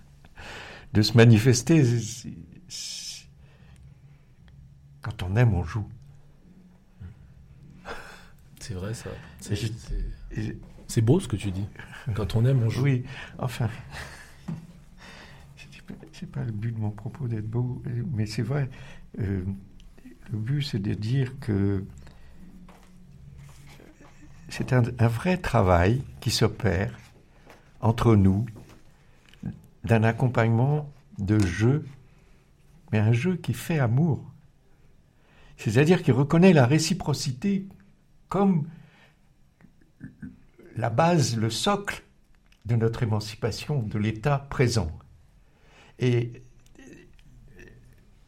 [0.92, 1.82] de se manifester.
[5.00, 5.88] Quand on aime, on joue.
[8.70, 9.10] C'est vrai ça.
[10.86, 11.66] C'est beau ce que tu dis.
[12.14, 12.84] Quand on aime, on joue.
[12.84, 13.04] Oui,
[13.40, 13.68] enfin.
[16.12, 18.68] C'est pas le but de mon propos d'être beau, mais c'est vrai.
[19.18, 19.42] Euh,
[20.30, 21.84] le but, c'est de dire que
[24.50, 26.96] c'est un, un, vrai travail qui s'opère
[27.80, 28.46] entre nous
[29.82, 31.86] d'un accompagnement de jeu,
[32.92, 34.22] mais un jeu qui fait amour.
[35.56, 37.66] C'est-à-dire qui reconnaît la réciprocité
[38.30, 38.68] comme
[40.76, 42.02] la base, le socle
[42.64, 44.90] de notre émancipation, de l'état présent.
[45.98, 46.42] Et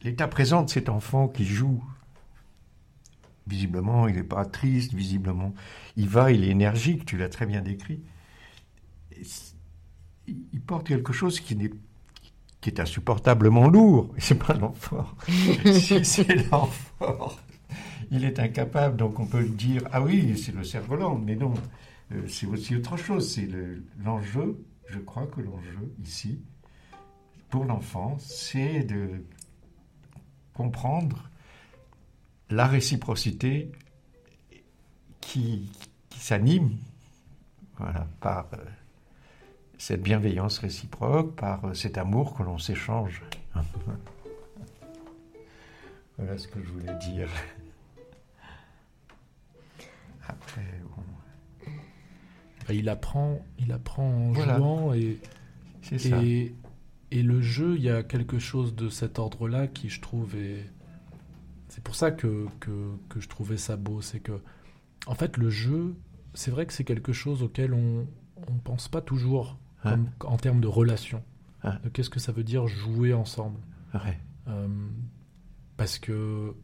[0.03, 1.83] l'état présent de cet enfant qui joue,
[3.47, 5.55] visiblement, il n'est pas triste, visiblement,
[5.95, 8.03] il va, il est énergique, tu l'as très bien décrit.
[10.27, 11.57] Il porte quelque chose qui
[12.65, 14.13] est insupportablement lourd.
[14.17, 15.07] C'est pas l'enfant.
[16.03, 17.31] c'est l'enfant
[18.13, 21.55] il est incapable, donc on peut dire, ah oui, c'est le cerf-volant, mais non,
[22.11, 23.33] euh, c'est aussi autre chose.
[23.33, 23.49] C'est
[24.03, 26.39] l'enjeu, je crois que l'enjeu ici,
[27.49, 29.25] pour l'enfant, c'est de
[30.53, 31.27] comprendre
[32.51, 33.71] la réciprocité
[35.19, 35.71] qui,
[36.15, 36.77] s'anime
[38.21, 38.57] par euh,
[39.77, 43.23] cette bienveillance réciproque, par euh, cet amour que l'on s'échange.
[46.17, 47.27] voilà ce que je voulais dire.
[52.67, 55.19] Bah, il apprend, il apprend en jouant et,
[55.91, 56.55] et,
[57.11, 60.65] et, le jeu, il y a quelque chose de cet ordre-là qui, je trouve, est.
[61.67, 64.01] C'est pour ça que, que, que, je trouvais ça beau.
[64.01, 64.39] C'est que,
[65.07, 65.95] en fait, le jeu,
[66.33, 68.07] c'est vrai que c'est quelque chose auquel on
[68.37, 71.23] ne pense pas toujours en termes de relation.
[71.63, 71.79] ah.
[71.91, 73.59] qu'est-ce que ça veut dire jouer ensemble.
[74.47, 74.67] Euh,
[75.77, 76.55] parce que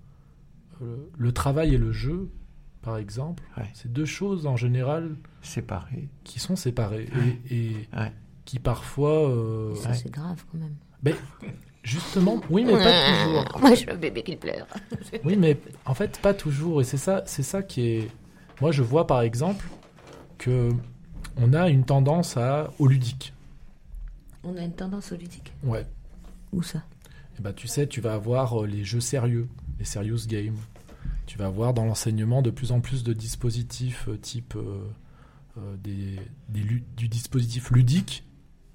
[1.18, 2.30] le travail et le jeu,
[2.82, 7.10] par exemple, c'est deux choses en général séparées, qui sont séparées
[7.50, 7.88] et,
[8.46, 9.34] qui parfois.
[9.94, 10.76] c'est grave quand même.
[11.04, 11.16] Mais
[11.84, 13.60] Justement, oui, mais pas toujours.
[13.62, 14.68] Moi, je suis un bébé qui pleure.
[15.24, 16.82] oui, mais en fait, pas toujours.
[16.82, 18.12] Et c'est ça, c'est ça qui est.
[18.62, 19.66] Moi, je vois par exemple
[20.38, 20.72] que
[21.38, 23.34] on a une tendance à au ludique.
[24.44, 25.54] On a une tendance au ludique?
[25.64, 25.86] Ouais.
[26.52, 26.84] Où ça?
[27.38, 29.48] Eh ben, tu sais, tu vas avoir euh, les jeux sérieux,
[29.80, 30.58] les serious games.
[31.30, 36.16] Tu vas avoir dans l'enseignement de plus en plus de dispositifs euh, type euh, des,
[36.50, 38.24] du dispositif ludique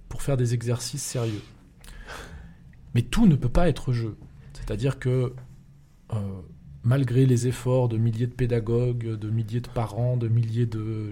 [0.08, 1.42] pour faire des exercices sérieux.
[2.94, 4.16] Mais tout ne peut pas être jeu.
[4.52, 5.32] C'est-à-dire que
[6.12, 6.16] euh,
[6.84, 11.10] malgré les efforts de milliers de pédagogues, de milliers de parents, de milliers de,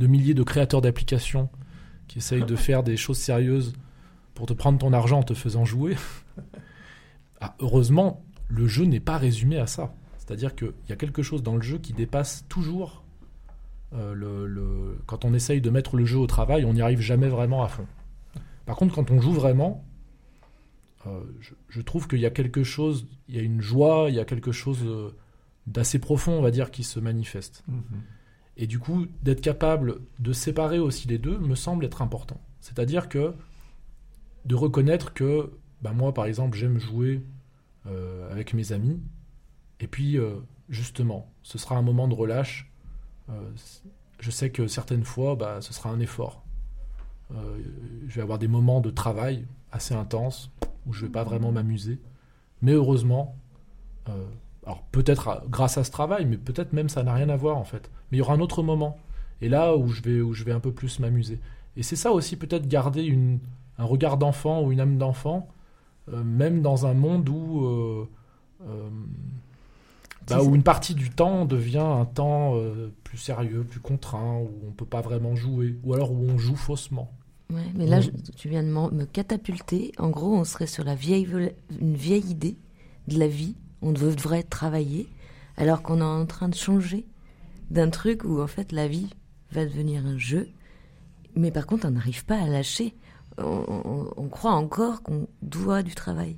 [0.00, 1.50] de, milliers de créateurs d'applications
[2.08, 3.74] qui essayent de faire des choses sérieuses
[4.34, 5.94] pour te prendre ton argent en te faisant jouer,
[7.40, 9.94] ah, heureusement, le jeu n'est pas résumé à ça.
[10.28, 13.02] C'est-à-dire qu'il y a quelque chose dans le jeu qui dépasse toujours
[13.94, 17.28] euh, le, Quand on essaye de mettre le jeu au travail, on n'y arrive jamais
[17.28, 17.86] vraiment à fond.
[18.66, 19.86] Par contre, quand on joue vraiment,
[21.06, 21.22] euh,
[21.70, 24.26] je, trouve qu'il y a quelque chose, il y a une joie, il y a
[24.26, 25.16] quelque chose euh,
[25.66, 27.64] d'assez profond, on va dire, qui se manifeste.
[27.66, 28.02] Mhm.
[28.58, 32.38] Et du coup, d'être capable de séparer aussi les deux me semble être important.
[32.60, 33.32] C'est-à-dire que
[34.44, 37.22] de reconnaître que ben moi, par exemple, j'aime jouer
[37.86, 39.00] euh, avec mes amis,
[39.80, 40.18] et puis
[40.68, 42.70] justement, ce sera un moment de relâche.
[44.20, 46.44] je sais que certaines fois, bah, ce sera un effort.
[47.30, 50.50] je vais avoir des moments de travail assez intenses
[50.86, 52.00] où je vais pas vraiment m'amuser.
[52.62, 53.36] Mais heureusement,
[54.08, 54.24] euh,
[54.64, 57.64] alors peut-être grâce à ce travail, mais peut-être même ça n'a rien à voir en
[57.64, 57.90] fait.
[58.10, 58.98] Mais il y aura un autre moment.
[59.40, 61.38] Et là où je vais, où je vais un peu plus m'amuser.
[61.76, 63.38] Et c'est ça aussi peut-être garder une,
[63.78, 65.48] un regard d'enfant ou une âme d'enfant,
[66.12, 68.08] euh, même dans un monde où, euh,
[70.28, 72.54] bah, où une partie du temps devient un temps
[73.04, 76.56] plus sérieux, plus contraint, où on peut pas vraiment jouer, ou alors où on joue
[76.56, 77.10] faussement.
[77.50, 78.00] Ouais, mais là,
[78.36, 79.92] tu viens de me catapulter.
[79.98, 81.26] En gros, on serait sur la vieille,
[81.80, 82.58] une vieille idée
[83.06, 83.56] de la vie.
[83.80, 85.08] On devrait travailler,
[85.56, 87.06] alors qu'on est en train de changer
[87.70, 89.08] d'un truc où, en fait, la vie
[89.52, 90.48] va devenir un jeu.
[91.36, 92.94] Mais par contre, on n'arrive pas à lâcher.
[93.38, 96.36] On, croit encore qu'on doit du travail.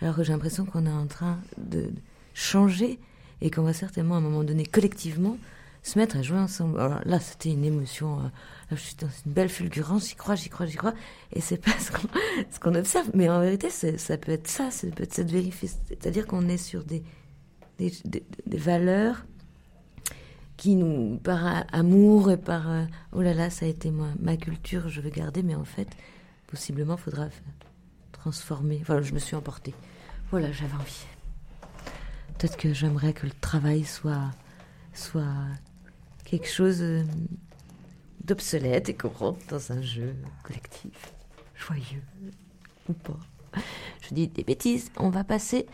[0.00, 1.90] Alors que j'ai l'impression qu'on est en train de
[2.34, 3.00] changer
[3.40, 5.36] et qu'on va certainement, à un moment donné, collectivement,
[5.82, 6.80] se mettre à jouer ensemble.
[6.80, 8.18] Alors là, c'était une émotion.
[8.18, 8.28] Euh,
[8.72, 10.94] je suis dans une belle fulgurance, j'y crois, j'y crois, j'y crois.
[11.32, 11.70] Et c'est pas
[12.50, 13.08] ce qu'on observe.
[13.14, 15.68] Mais en vérité, ça peut être ça, ça peut être cette vérité.
[15.88, 17.04] C'est-à-dire qu'on est sur des,
[17.78, 17.92] des,
[18.46, 19.24] valeurs
[20.56, 24.88] qui nous, par amour et par euh, oh là là, ça a été ma, culture,
[24.88, 25.88] je veux garder, mais en fait,
[26.48, 27.28] possiblement, faudra
[28.12, 28.82] transformer.
[28.86, 29.74] Voilà, je me suis emportée.
[30.30, 31.06] Voilà, j'avais envie.
[32.38, 34.30] Peut-être que j'aimerais que le travail soit,
[34.92, 35.24] soit
[36.24, 37.02] quelque chose euh,
[38.24, 41.14] d'obsolète et qu'on rentre dans un jeu collectif,
[41.54, 42.02] joyeux
[42.88, 43.18] ou pas.
[44.02, 45.66] Je dis des bêtises, on va passer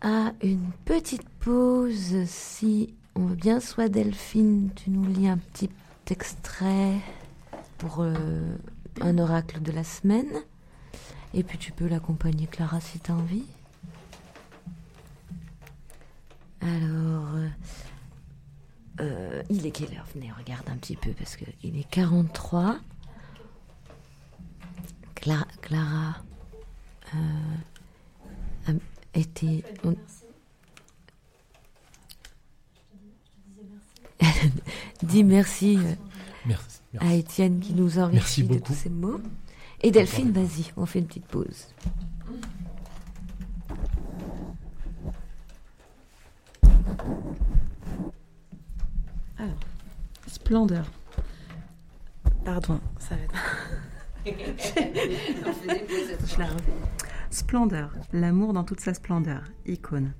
[0.00, 3.60] à une petite pause si on veut bien.
[3.60, 5.70] Soit Delphine, tu nous lis un petit
[6.10, 6.98] extrait
[7.78, 8.56] pour euh,
[9.00, 10.42] un oracle de la semaine.
[11.32, 13.46] Et puis tu peux l'accompagner Clara si tu as envie.
[16.64, 17.48] Alors, euh,
[19.00, 20.06] euh, il est quelle heure?
[20.14, 22.78] Venez, regarde un petit peu parce qu'il est 43.
[25.14, 26.16] Clara,
[27.14, 27.18] euh,
[28.68, 28.72] a
[29.18, 29.62] été.
[35.02, 35.94] Dis merci, euh,
[36.46, 39.20] merci, à Étienne qui nous enrichit de tous ces mots.
[39.82, 41.68] Et Delphine, vas-y, on fait une petite pause.
[50.26, 50.90] Splendeur.
[52.44, 53.34] Pardon, ça va être.
[57.30, 60.12] Splendeur, l'amour dans toute sa splendeur, icône.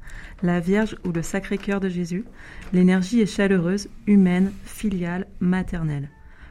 [0.43, 2.25] La Vierge ou le Sacré-Cœur de Jésus,
[2.73, 6.09] l'énergie est chaleureuse, humaine, filiale, maternelle.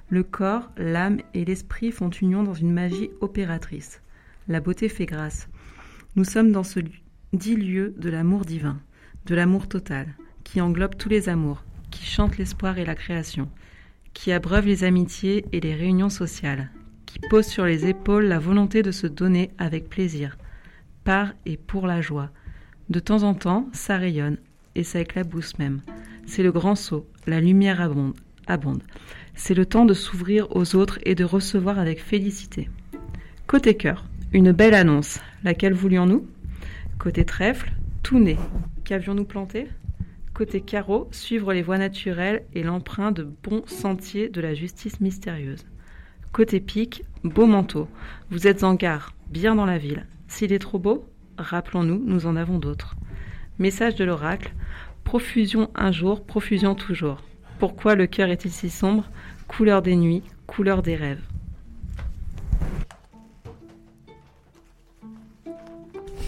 [0.09, 4.01] Le corps, l'âme et l'esprit font union dans une magie opératrice.
[4.47, 5.47] La beauté fait grâce.
[6.15, 6.79] Nous sommes dans ce
[7.33, 8.79] dit lieu de l'amour divin,
[9.25, 10.07] de l'amour total,
[10.43, 13.49] qui englobe tous les amours, qui chante l'espoir et la création,
[14.13, 16.69] qui abreuve les amitiés et les réunions sociales,
[17.05, 20.37] qui pose sur les épaules la volonté de se donner avec plaisir,
[21.03, 22.29] par et pour la joie.
[22.89, 24.37] De temps en temps, ça rayonne,
[24.75, 25.81] et ça éclabousse même.
[26.25, 28.15] C'est le grand saut, la lumière abonde.
[28.47, 28.83] abonde.
[29.35, 32.69] C'est le temps de s'ouvrir aux autres et de recevoir avec félicité.
[33.47, 35.19] Côté cœur, une belle annonce.
[35.43, 36.25] Laquelle voulions-nous?
[36.97, 38.37] Côté trèfle, tout né.
[38.83, 39.69] Qu'avions-nous planté
[40.33, 45.65] Côté carreau, suivre les voies naturelles et l'emprunt de bons sentiers de la justice mystérieuse.
[46.33, 47.87] Côté pique, beau manteau.
[48.29, 50.05] Vous êtes en gare, bien dans la ville.
[50.27, 51.07] S'il est trop beau,
[51.37, 52.95] rappelons-nous, nous en avons d'autres.
[53.57, 54.51] Message de l'oracle.
[55.05, 57.21] Profusion un jour, profusion toujours.
[57.59, 59.09] Pourquoi le cœur est-il si sombre?
[59.47, 61.23] Couleur des nuits, couleur des rêves.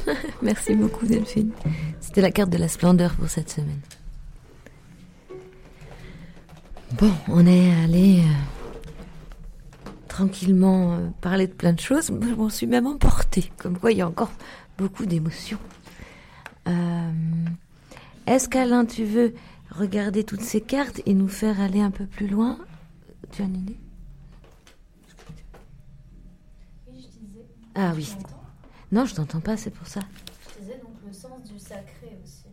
[0.41, 1.51] Merci beaucoup Delphine.
[1.99, 3.81] C'était la carte de la splendeur pour cette semaine.
[6.99, 12.09] Bon, on est allé euh, tranquillement euh, parler de plein de choses.
[12.09, 13.51] Moi, je m'en suis même emportée.
[13.57, 14.31] Comme quoi, il y a encore
[14.77, 15.59] beaucoup d'émotions.
[16.67, 17.11] Euh,
[18.27, 19.33] Est-ce qu'Alain, tu veux
[19.71, 22.57] regarder toutes ces cartes et nous faire aller un peu plus loin?
[23.31, 23.77] Tu as une idée?
[27.75, 28.15] Ah oui.
[28.91, 29.99] Non, je t'entends pas, c'est pour ça.
[30.55, 32.43] Je disais donc le sens du sacré aussi.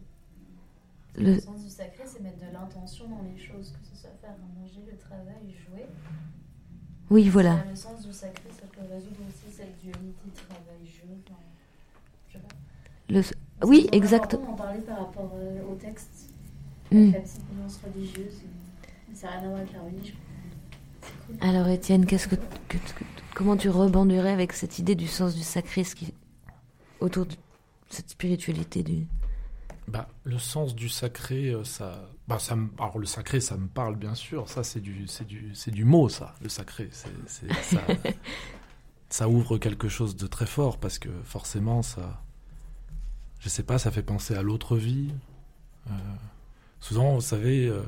[1.15, 4.11] Le- Le, sens du sacré, c'est mettre de l'intention dans les choses, que ce soit
[4.21, 5.87] faire à manger, le travail, jouer.
[7.11, 7.63] Oui, voilà.
[7.69, 11.05] Le sens du sacré, ça peut résoudre aussi cette dualité travail-jeu.
[11.27, 11.39] Enfin,
[12.29, 12.55] je sais pas.
[13.11, 13.23] Le...
[13.69, 14.35] Oui, vraiment exact.
[14.35, 16.31] important d'en parler par rapport euh, au texte.
[16.91, 17.11] Hmm.
[17.13, 17.21] La
[17.95, 18.41] religieuse.
[19.09, 20.15] Mais Ça n'a rien à voir avec la religion.
[21.27, 21.37] Cool.
[21.49, 23.05] Alors Étienne, qu'est-ce que, que- que-
[23.35, 26.15] comment tu rebondirais avec cette idée du sens du sacré, ce qui
[27.03, 27.35] autour de
[27.91, 29.07] cette spiritualité du
[29.89, 33.67] Bah, le sens du sacré, euh, ça, bah, ça me- alors le sacré, ça me
[33.69, 34.49] parle bien sûr.
[34.49, 36.35] Ça, c'est du, c'est du, c'est du mot, ça.
[36.41, 37.83] Le sacré, c'est, c'est- ça,
[39.11, 42.23] ça ouvre quelque chose de très fort parce que forcément, ça,
[43.41, 45.11] je sais pas, ça fait penser à l'autre vie.
[45.91, 45.95] Euh,
[46.81, 47.83] souvent, vous savez, euh,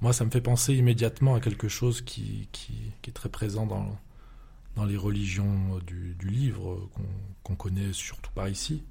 [0.00, 3.66] moi, ça me fait penser immédiatement à quelque chose qui, qui, qui est très présent
[3.66, 3.96] dans,
[4.76, 6.88] dans les religions du, du livre euh,
[7.42, 8.84] qu'on, connaît surtout par ici,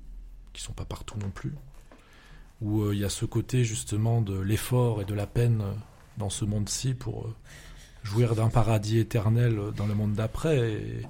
[0.54, 1.54] qui sont pas partout non plus
[2.62, 5.74] où euh, il y a ce côté justement de l'effort et de la peine euh,
[6.18, 7.36] dans ce monde-ci pour euh,
[8.04, 10.72] jouir d'un paradis éternel euh, dans le monde d'après.
[10.72, 11.02] Et,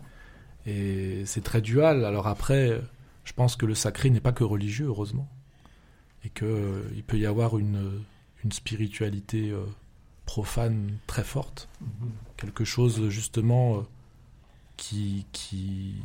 [0.65, 2.05] et c'est très dual.
[2.05, 2.81] Alors après, euh,
[3.23, 5.29] je pense que le sacré n'est pas que religieux, heureusement.
[6.23, 8.01] Et qu'il peut y avoir une,
[8.43, 9.63] une spiritualité euh,
[10.25, 11.69] profane très forte.
[12.37, 13.81] Quelque chose justement euh,
[14.77, 15.95] qui, qui,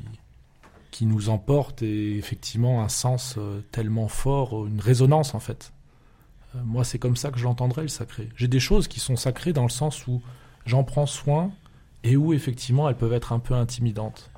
[0.91, 5.73] qui nous emporte et effectivement un sens euh, tellement fort, une résonance en fait.
[6.55, 8.29] Euh, moi, c'est comme ça que j'entendrais le sacré.
[8.37, 10.23] J'ai des choses qui sont sacrées dans le sens où
[10.66, 11.51] j'en prends soin
[12.03, 14.31] et où effectivement elles peuvent être un peu intimidantes.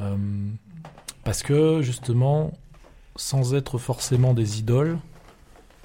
[0.00, 0.16] Euh,
[1.24, 2.52] parce que justement,
[3.16, 4.98] sans être forcément des idoles,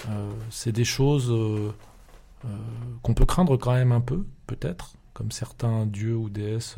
[0.09, 1.73] euh, c'est des choses euh,
[2.45, 2.47] euh,
[3.01, 6.77] qu'on peut craindre quand même un peu, peut-être, comme certains dieux ou déesses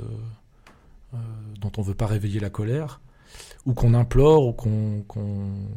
[1.14, 1.18] euh,
[1.62, 2.99] dont on ne veut pas réveiller la colère
[3.66, 5.05] ou qu'on implore, ou qu'on,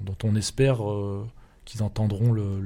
[0.02, 1.24] dont on espère euh,
[1.64, 2.60] qu'ils entendront le,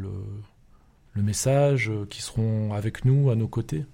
[1.16, 3.84] message, euh, qu'ils seront avec nous, à nos côtés.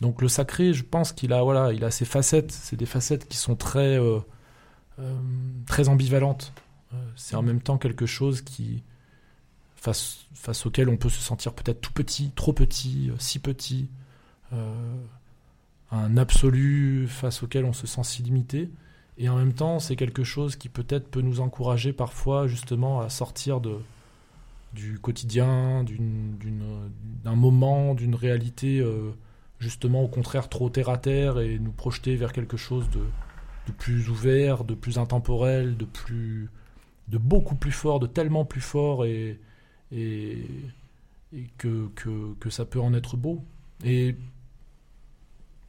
[0.00, 2.50] Donc le sacré, je pense qu'il a, voilà, il a ses facettes.
[2.50, 3.98] C'est des facettes qui sont très,
[5.86, 6.52] ambivalentes.
[7.14, 8.82] C'est en même temps quelque chose qui,
[9.76, 10.26] face,
[10.66, 13.88] auquel on peut se sentir peut-être tout petit, trop petit, si petit.
[15.90, 18.70] Un absolu face auquel on se sent si limité.
[19.16, 23.08] Et en même temps, c'est quelque chose qui peut-être peut nous encourager parfois justement à
[23.08, 23.78] sortir de,
[24.74, 25.84] du quotidien,
[27.24, 29.10] d'un moment, d'une réalité euh,
[29.58, 33.00] justement au contraire trop terre à terre et nous projeter vers quelque chose de,
[33.66, 36.48] de plus ouvert, de plus intemporel, de plus
[37.08, 39.40] de beaucoup plus fort, de tellement plus fort et,
[39.90, 40.44] et,
[41.34, 43.42] et que, que, que ça peut en être beau.
[43.82, 44.14] Et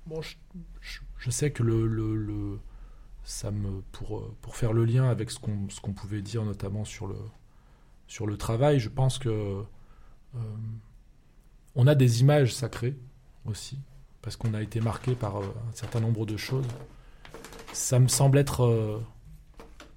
[0.10, 2.60] bon, je, sais que le, le, le-
[3.24, 6.84] ça me pour, pour faire le lien avec ce qu'on ce qu'on pouvait dire notamment
[6.84, 7.16] sur le
[8.08, 10.40] sur le travail, je pense que euh,
[11.76, 12.98] on a des images sacrées
[13.46, 13.78] aussi
[14.22, 16.66] parce qu'on a été marqué par euh, un certain nombre de choses.
[17.72, 19.00] Ça me semble être euh,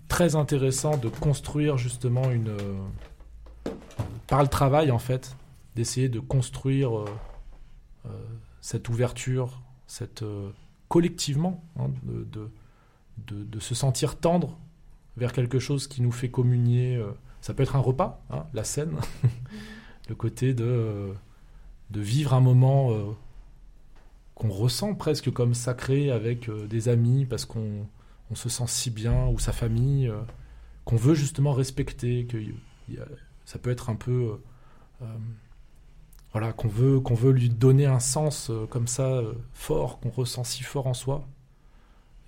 [0.09, 2.55] très intéressant de construire justement une
[4.27, 5.35] par le travail en fait
[5.75, 6.91] d'essayer de construire
[8.61, 9.62] cette ouverture,
[9.93, 10.51] cette euh,
[10.89, 12.49] collectivement hein, de,
[13.27, 14.59] de, de- se sentir tendre
[15.19, 16.97] vers quelque chose qui nous fait communier.
[16.97, 17.11] euh,
[17.43, 18.97] ça peut être un repas, hein, la scène,
[20.09, 21.13] le côté de, euh,
[21.91, 22.91] de vivre un moment
[24.35, 27.87] qu'on ressent presque comme sacré avec des amis parce qu'on
[28.31, 30.11] on se sent si bien, ou sa famille,
[30.87, 32.39] qu'on veut justement respecter, que
[33.45, 34.39] ça peut être un peu...
[36.35, 40.01] euh, euh, voilà, qu'on veut, veut lui donner un sens euh, comme ça, euh, fort,
[40.01, 41.27] qu'on ressent si fort en soi.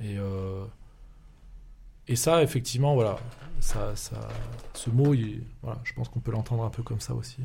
[0.00, 0.16] Et,
[2.08, 3.16] et ça, effectivement, voilà,
[3.60, 4.28] ça, ça,
[4.74, 7.38] ce mot, je pense qu'on peut l'entendre un peu comme ça aussi.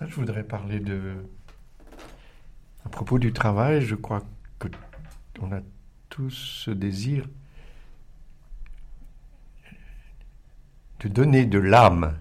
[0.00, 1.14] Je voudrais parler de.
[2.84, 4.22] À propos du travail, je crois
[4.58, 4.68] que
[5.40, 5.60] on a
[6.08, 7.28] tous ce désir
[11.00, 12.18] de donner de l'âme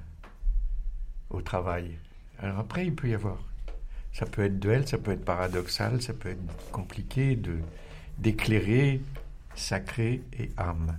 [1.32, 1.98] au travail.
[2.42, 3.38] Alors après, il peut y avoir.
[4.14, 7.60] Ça peut être duel, ça peut être paradoxal, ça peut être compliqué de
[8.18, 9.02] d'éclairer
[9.56, 10.98] sacré et âme.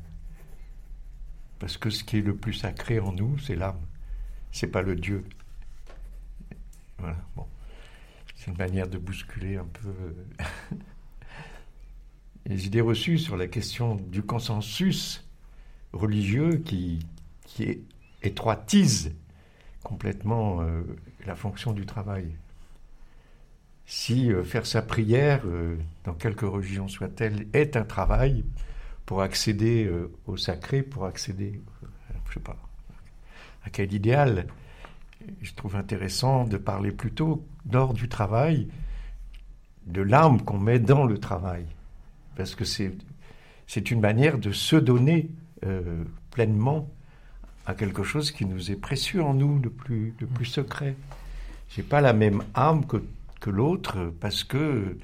[1.58, 3.80] Parce que ce qui est le plus sacré en nous, c'est l'âme.
[4.50, 5.24] C'est pas le Dieu.
[6.98, 7.46] Voilà, bon.
[8.34, 10.16] C'est une manière de bousculer un peu
[12.46, 15.24] les idées reçues sur la question du consensus
[15.92, 17.06] religieux qui,
[17.44, 17.84] qui
[18.22, 19.14] étroitise
[19.92, 20.82] complètement euh,
[21.26, 22.34] la fonction du travail.
[23.84, 25.42] Si euh, faire sa prière,
[26.04, 28.44] dans quelque religion soit-elle, est un travail
[29.04, 29.90] pour accéder
[30.26, 31.60] au sacré, pour accéder,
[32.28, 32.56] je sais pas,
[33.64, 34.46] à quel idéal,
[35.42, 38.68] je trouve intéressant de parler plutôt, lors du travail,
[39.86, 41.66] de l'âme qu'on met dans le travail.
[42.36, 42.94] Parce que c'est,
[43.90, 45.30] une manière de se donner
[45.66, 46.88] euh, pleinement
[47.66, 50.96] à quelque chose qui nous est précieux en nous, le plus, le plus secret.
[51.70, 53.02] J'ai pas la même âme que,
[53.40, 54.98] que l'autre parce que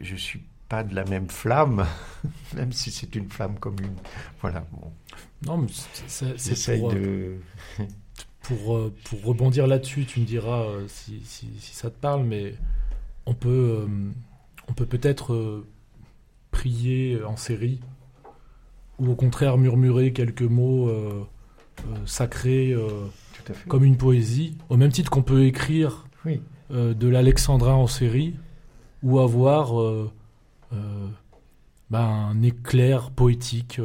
[0.00, 1.86] je suis pas de la même flamme,
[2.56, 3.94] même si c'est une flamme commune.
[4.40, 4.66] Voilà.
[4.72, 4.92] Bon.
[5.46, 5.68] Non, mais
[6.06, 7.36] c'est, pour, de...
[8.42, 12.54] pour, euh, pour rebondir là-dessus, tu me diras euh, si, si, ça te parle, mais
[13.26, 14.10] on peut, euh,
[14.68, 15.64] on peut peut-être
[16.50, 17.80] prier en série
[18.98, 20.88] ou au contraire murmurer quelques mots
[22.06, 22.74] sacrés
[23.68, 26.06] comme une poésie, au même titre qu'on peut écrire
[26.70, 28.34] de l'alexandrin en série
[29.02, 29.72] ou avoir
[31.90, 33.80] ben, un éclair poétique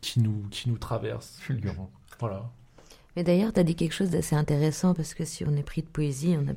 [0.00, 1.38] qui, nous, qui nous traverse.
[1.40, 1.90] Fulgurant.
[2.20, 2.50] Voilà.
[3.16, 5.82] Mais d'ailleurs, tu as dit quelque chose d'assez intéressant parce que si on est pris
[5.82, 6.54] de poésie, on, a,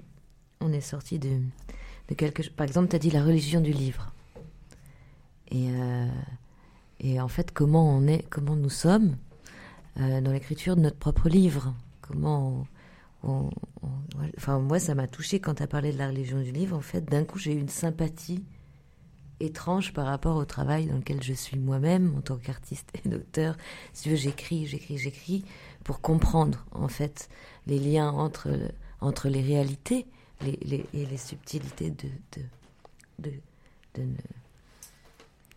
[0.61, 1.39] on est sorti de,
[2.09, 2.53] de quelque chose.
[2.53, 4.11] Par exemple, tu as dit la religion du livre.
[5.51, 6.07] Et, euh,
[6.99, 9.18] et en fait, comment on est, comment nous sommes
[10.00, 11.74] euh, dans l'écriture de notre propre livre.
[12.02, 12.66] Comment
[13.24, 13.50] on,
[14.38, 16.78] enfin, moi, ça m'a touché quand tu as parlé de la religion du livre.
[16.78, 18.43] En fait, d'un coup, j'ai eu une sympathie
[19.39, 23.58] étrange par rapport au travail dans lequel je suis moi-même en tant qu'artiste et d'auteur.
[23.93, 25.43] Si tu veux, j'écris, j'écris, j'écris
[25.84, 27.30] pour comprendre en fait
[27.68, 28.50] les liens entre,
[29.02, 30.06] entre les réalités
[30.41, 32.10] et les subtilités de,
[33.20, 33.32] de,
[33.96, 34.04] de,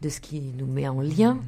[0.01, 1.39] de, ce qui nous met en lien.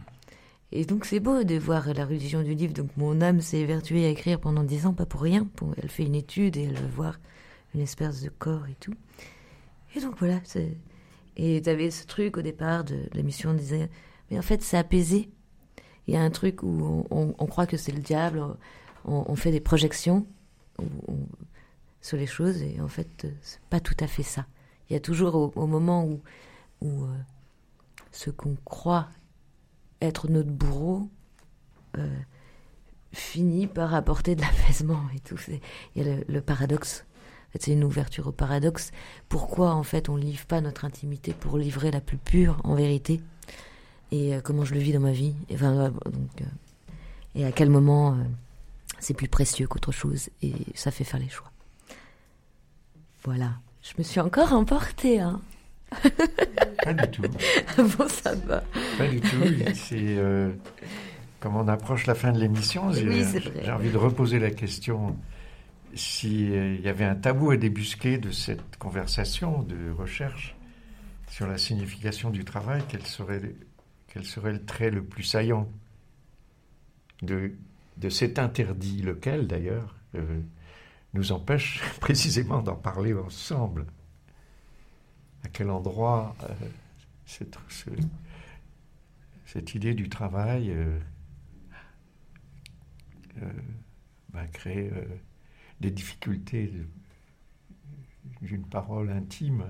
[0.72, 2.72] Et donc c'est beau de voir la religion du livre.
[2.72, 5.48] Donc mon âme s'est évertuée à écrire pendant dix ans, pas pour rien.
[5.82, 7.18] Elle fait une étude et elle veut voir
[7.74, 8.94] une espèce de corps et tout.
[9.96, 10.40] Et donc voilà.
[11.36, 13.90] Et tu avais ce truc au départ de l'émission, on disait,
[14.30, 15.30] mais en fait c'est apaisé
[16.10, 18.44] il y a un truc où on, croit que c'est le diable,
[19.04, 20.26] on, fait des projections
[22.00, 24.44] sur les choses, et en fait, c'est pas tout à fait ça.
[24.88, 26.20] Il y a toujours au, moment où,
[26.80, 27.16] où euh,
[28.10, 29.08] ce qu'on croit
[30.00, 31.08] être notre bourreau
[31.98, 32.16] euh,
[33.12, 35.36] finit par apporter de l'apaisement et tout.
[35.94, 37.04] Il y a le, paradoxe.
[37.58, 38.92] c'est une ouverture au paradoxe.
[39.28, 42.74] Pourquoi, en fait, on ne livre pas notre intimité pour livrer la plus pure, en
[42.74, 43.20] vérité?
[44.12, 45.34] Et euh, comment je le vis dans ma vie?
[45.48, 45.90] Et, enfin, euh,
[46.40, 46.44] euh,
[47.34, 48.16] et à quel moment
[48.98, 50.28] c'est plus précieux qu'autre chose.
[50.42, 51.50] Et ça fait faire les choix.
[53.24, 53.52] Voilà.
[53.82, 55.20] Je me suis encore emportée.
[55.20, 55.40] Hein.
[56.82, 57.22] Pas du tout.
[57.78, 58.62] bon, ça va.
[58.98, 59.36] Pas du tout.
[59.74, 60.16] C'est
[61.40, 65.16] comme on approche la fin de l'émission, j'ai envie de reposer la question
[65.94, 70.54] s'il y avait un tabou à débusquer de cette conversation de recherche
[71.28, 73.40] sur la signification du travail, quel serait
[74.12, 75.68] quel serait le trait le plus saillant
[77.22, 77.52] de,
[77.96, 80.40] de cet interdit, lequel d'ailleurs euh,
[81.14, 83.86] nous empêche précisément d'en parler ensemble?
[85.44, 86.54] À quel endroit euh,
[87.26, 87.58] cette,
[89.46, 90.98] cette, idée du travail euh,
[94.32, 94.90] va créer
[95.80, 96.72] des difficultés
[98.42, 99.64] d'une parole intime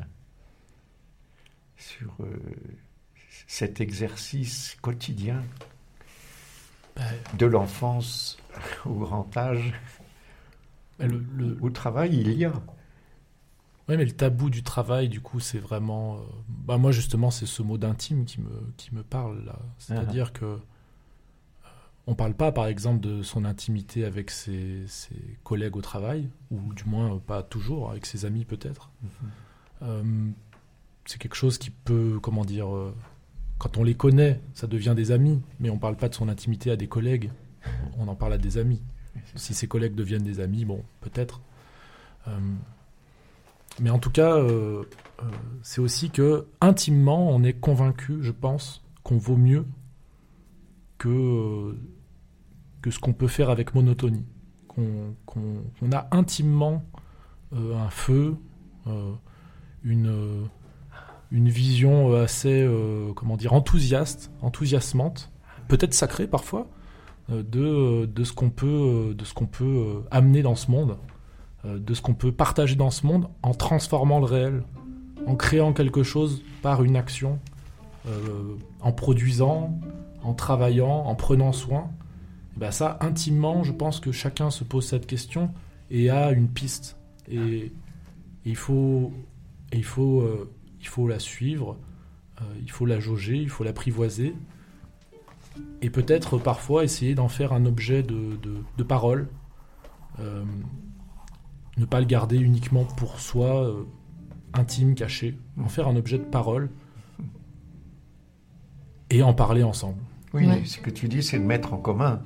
[1.76, 2.16] sur
[3.46, 5.42] cet exercice quotidien
[7.34, 8.38] de l'enfance
[8.84, 9.72] au grand âge.
[10.98, 12.52] Le, Au travail, il y a.
[13.90, 16.14] Oui, mais le tabou du travail, du coup, c'est vraiment.
[16.14, 16.18] Euh,
[16.48, 19.52] bah, moi, justement, c'est ce mot d'intime qui me, qui me parle.
[19.78, 20.38] C'est-à-dire qu'on ah.
[20.38, 20.44] que.
[20.44, 20.58] Euh,
[22.06, 26.72] on parle pas, par exemple, de son intimité avec ses, ses, collègues au travail, ou
[26.74, 28.90] du moins pas toujours, avec ses amis peut-être.
[29.82, 30.32] Mhm
[31.06, 32.68] c'est quelque chose qui peut, comment dire,
[33.58, 36.28] quand on les connaît, ça devient des amis, mais on ne parle pas de son
[36.28, 37.30] intimité à des collègues,
[37.98, 38.82] on en parle à des amis.
[39.34, 41.40] Si ses collègues deviennent des amis, bon, peut-être.
[43.80, 44.36] Mais en tout cas,
[45.62, 49.66] c'est aussi que intimement, on est convaincu, je pense, qu'on vaut mieux
[50.98, 51.76] que,
[52.82, 54.26] que ce qu'on peut faire avec monotonie.
[54.68, 56.84] Qu'on a intimement
[57.52, 58.36] euh, un feu,
[58.86, 59.12] euh,
[59.82, 60.48] une,
[61.32, 65.32] une vision assez, euh, comment dire, enthousiaste, enthousiasmante,
[65.68, 66.68] peut-être sacrée parfois,
[67.28, 70.96] de, de ce qu'on peut, de ce qu'on peut amener dans ce monde,
[71.64, 74.62] de ce qu'on peut partager dans ce monde en transformant le réel,
[75.26, 77.38] en créant quelque chose par une action,
[78.80, 79.78] en produisant,
[80.22, 81.90] en travaillant, en prenant soin.
[82.56, 85.50] Ben ça, intimement, je pense que chacun se pose cette question
[85.90, 86.96] et a une piste.
[87.28, 87.72] Et,
[88.44, 89.12] il, faut,
[89.72, 90.50] il, faut, euh,
[90.80, 91.76] il faut la suivre,
[92.40, 94.34] euh, il faut la jauger, il faut l'apprivoiser.
[95.82, 99.28] Et peut-être parfois essayer d'en faire un objet de, parole.
[101.76, 103.74] Euh, ne pas le garder uniquement pour soi,
[104.54, 105.38] intime, caché.
[105.62, 106.70] En faire un objet de parole
[109.10, 109.98] et en parler ensemble.
[110.32, 112.22] Oui, ce que tu dis, c'est de mettre en commun.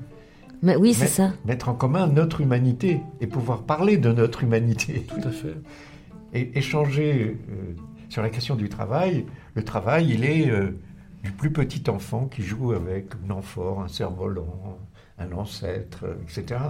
[0.62, 1.32] Mais oui, c'est ça.
[1.44, 5.06] Mettre en commun notre humanité et pouvoir parler de notre humanité.
[5.08, 5.56] Tout à fait.
[6.36, 7.74] Et échanger euh,
[8.08, 9.24] sur la question du travail.
[9.54, 10.76] Le travail, il est euh,
[11.22, 14.78] du plus petit enfant qui joue avec un amphore, un cerf-volant,
[15.18, 16.60] un ancêtre, etc.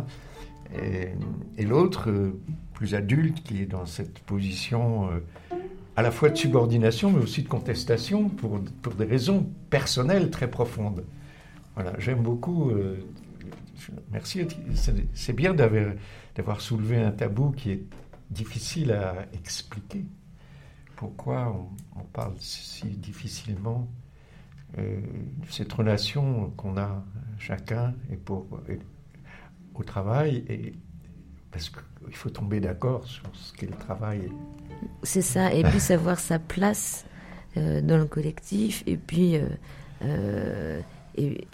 [0.73, 2.41] Et, l'autre, euh,
[2.73, 5.09] plus adulte, qui est dans cette position
[5.97, 8.61] à la fois de subordination, mais aussi de contestation pour,
[8.97, 11.05] des raisons personnelles très profondes.
[11.75, 12.71] Voilà, j'aime beaucoup.
[12.71, 12.97] Euh,
[14.11, 14.47] merci.
[15.15, 17.85] C'est bien d'avoir soulevé un tabou qui est
[18.31, 20.05] difficile à expliquer.
[20.97, 21.55] Pourquoi
[21.97, 23.89] on, parle si difficilement
[24.79, 25.01] euh,
[25.51, 27.05] cette relation qu'on a
[27.39, 28.47] chacun et pour
[29.75, 30.73] au travail et
[31.51, 34.31] parce qu'il faut tomber d'accord sur ce qu'est le travail.
[35.05, 37.05] C'est ça, et puis savoir sa place
[37.57, 39.39] euh, dans le collectif, et puis
[41.17, 41.47] il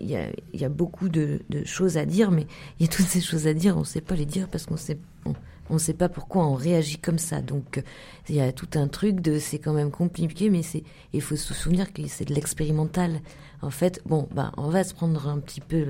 [0.00, 2.46] y a, y a, beaucoup de, choses à dire, mais
[2.78, 4.66] il y a toutes ces choses à dire, on ne sait pas les dire parce
[4.66, 5.34] qu'on sait, on,
[5.76, 7.42] sait pas pourquoi on réagit comme ça.
[7.42, 7.82] Donc
[8.30, 11.36] il y a tout un truc de c'est quand même compliqué, mais c'est il faut
[11.36, 13.20] se souvenir que c'est de l'expérimental.
[13.60, 15.84] En fait, bon, bah on va se prendre un petit peu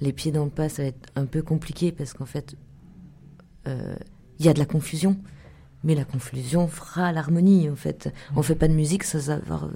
[0.00, 2.54] les, pieds dans le pas, ça va être un peu compliqué parce qu'en fait
[3.66, 3.96] euh,
[4.38, 5.16] il y a de la confusion.
[5.84, 8.12] Mais la confusion fera l'harmonie, en fait.
[8.34, 9.68] On fait pas de musique sans avoir,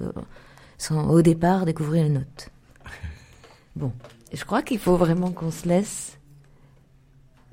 [0.77, 2.49] sans au départ découvrir les notes.
[3.77, 3.93] Bon,
[4.33, 6.17] je crois qu'il faut vraiment qu'on se laisse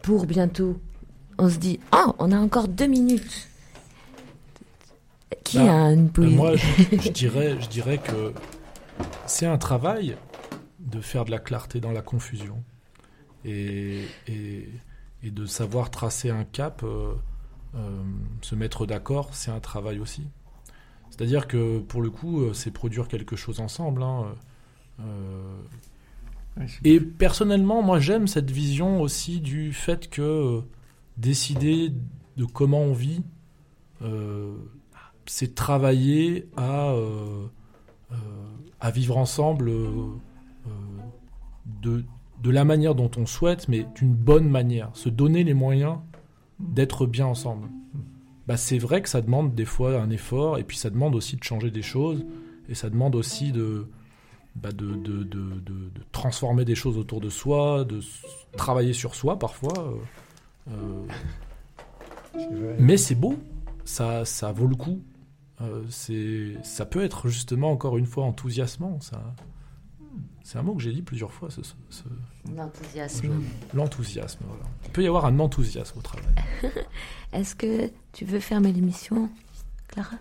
[0.02, 0.80] pour bientôt.
[1.38, 3.48] On se dit, oh, on a encore deux minutes.
[5.44, 8.32] Qui bah, a une poésie Moi, je, dirais, je dirais que
[9.26, 10.16] c'est un travail
[10.80, 12.62] de faire de la clarté dans la confusion
[13.44, 14.68] et, et,
[15.22, 17.14] de savoir tracer un cap, euh,
[17.74, 18.02] euh,
[18.42, 20.26] se mettre d'accord, c'est un travail aussi.
[21.10, 24.02] C'est-à-dire que pour le coup, euh, c'est produire quelque chose ensemble.
[24.02, 24.34] Hein.
[26.84, 30.60] Et personnellement, moi j'aime cette vision aussi du fait que euh,
[31.18, 31.92] décider
[32.36, 33.22] de comment on vit,
[34.02, 34.56] euh,
[35.26, 37.46] c'est travailler à, euh,
[38.80, 39.70] à vivre ensemble
[41.82, 42.04] de,
[42.42, 44.90] de la manière dont on souhaite, mais d'une bonne manière.
[44.94, 45.98] Se donner les moyens
[46.60, 47.68] d'être bien ensemble.
[48.46, 51.36] Bah, c'est vrai que ça demande des fois un effort, et puis ça demande aussi
[51.36, 52.24] de changer des choses,
[52.68, 53.88] et ça demande aussi de,
[54.56, 58.00] bah, de, de, de, de, transformer des choses autour de soi, de
[58.56, 59.94] travailler sur soi parfois.
[60.70, 61.06] Euh,
[62.78, 63.36] mais c'est beau,
[63.84, 65.02] ça, ça vaut le coup.
[65.60, 69.00] Euh, c'est, ça peut être justement encore une fois enthousiasmant.
[69.00, 69.34] Ça,
[70.44, 71.50] c'est un mot que j'ai dit plusieurs fois.
[71.50, 71.60] Ce,
[72.54, 73.42] L'enthousiasme.
[73.74, 74.64] L'enthousiasme, voilà.
[74.84, 76.32] Il peut y avoir un enthousiasme au travail.
[77.32, 79.28] Est-ce que tu veux fermer l'émission,
[79.88, 80.16] Clara,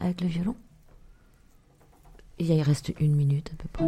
[0.00, 0.56] avec le violon?
[2.38, 3.84] Il reste une minute à peu près.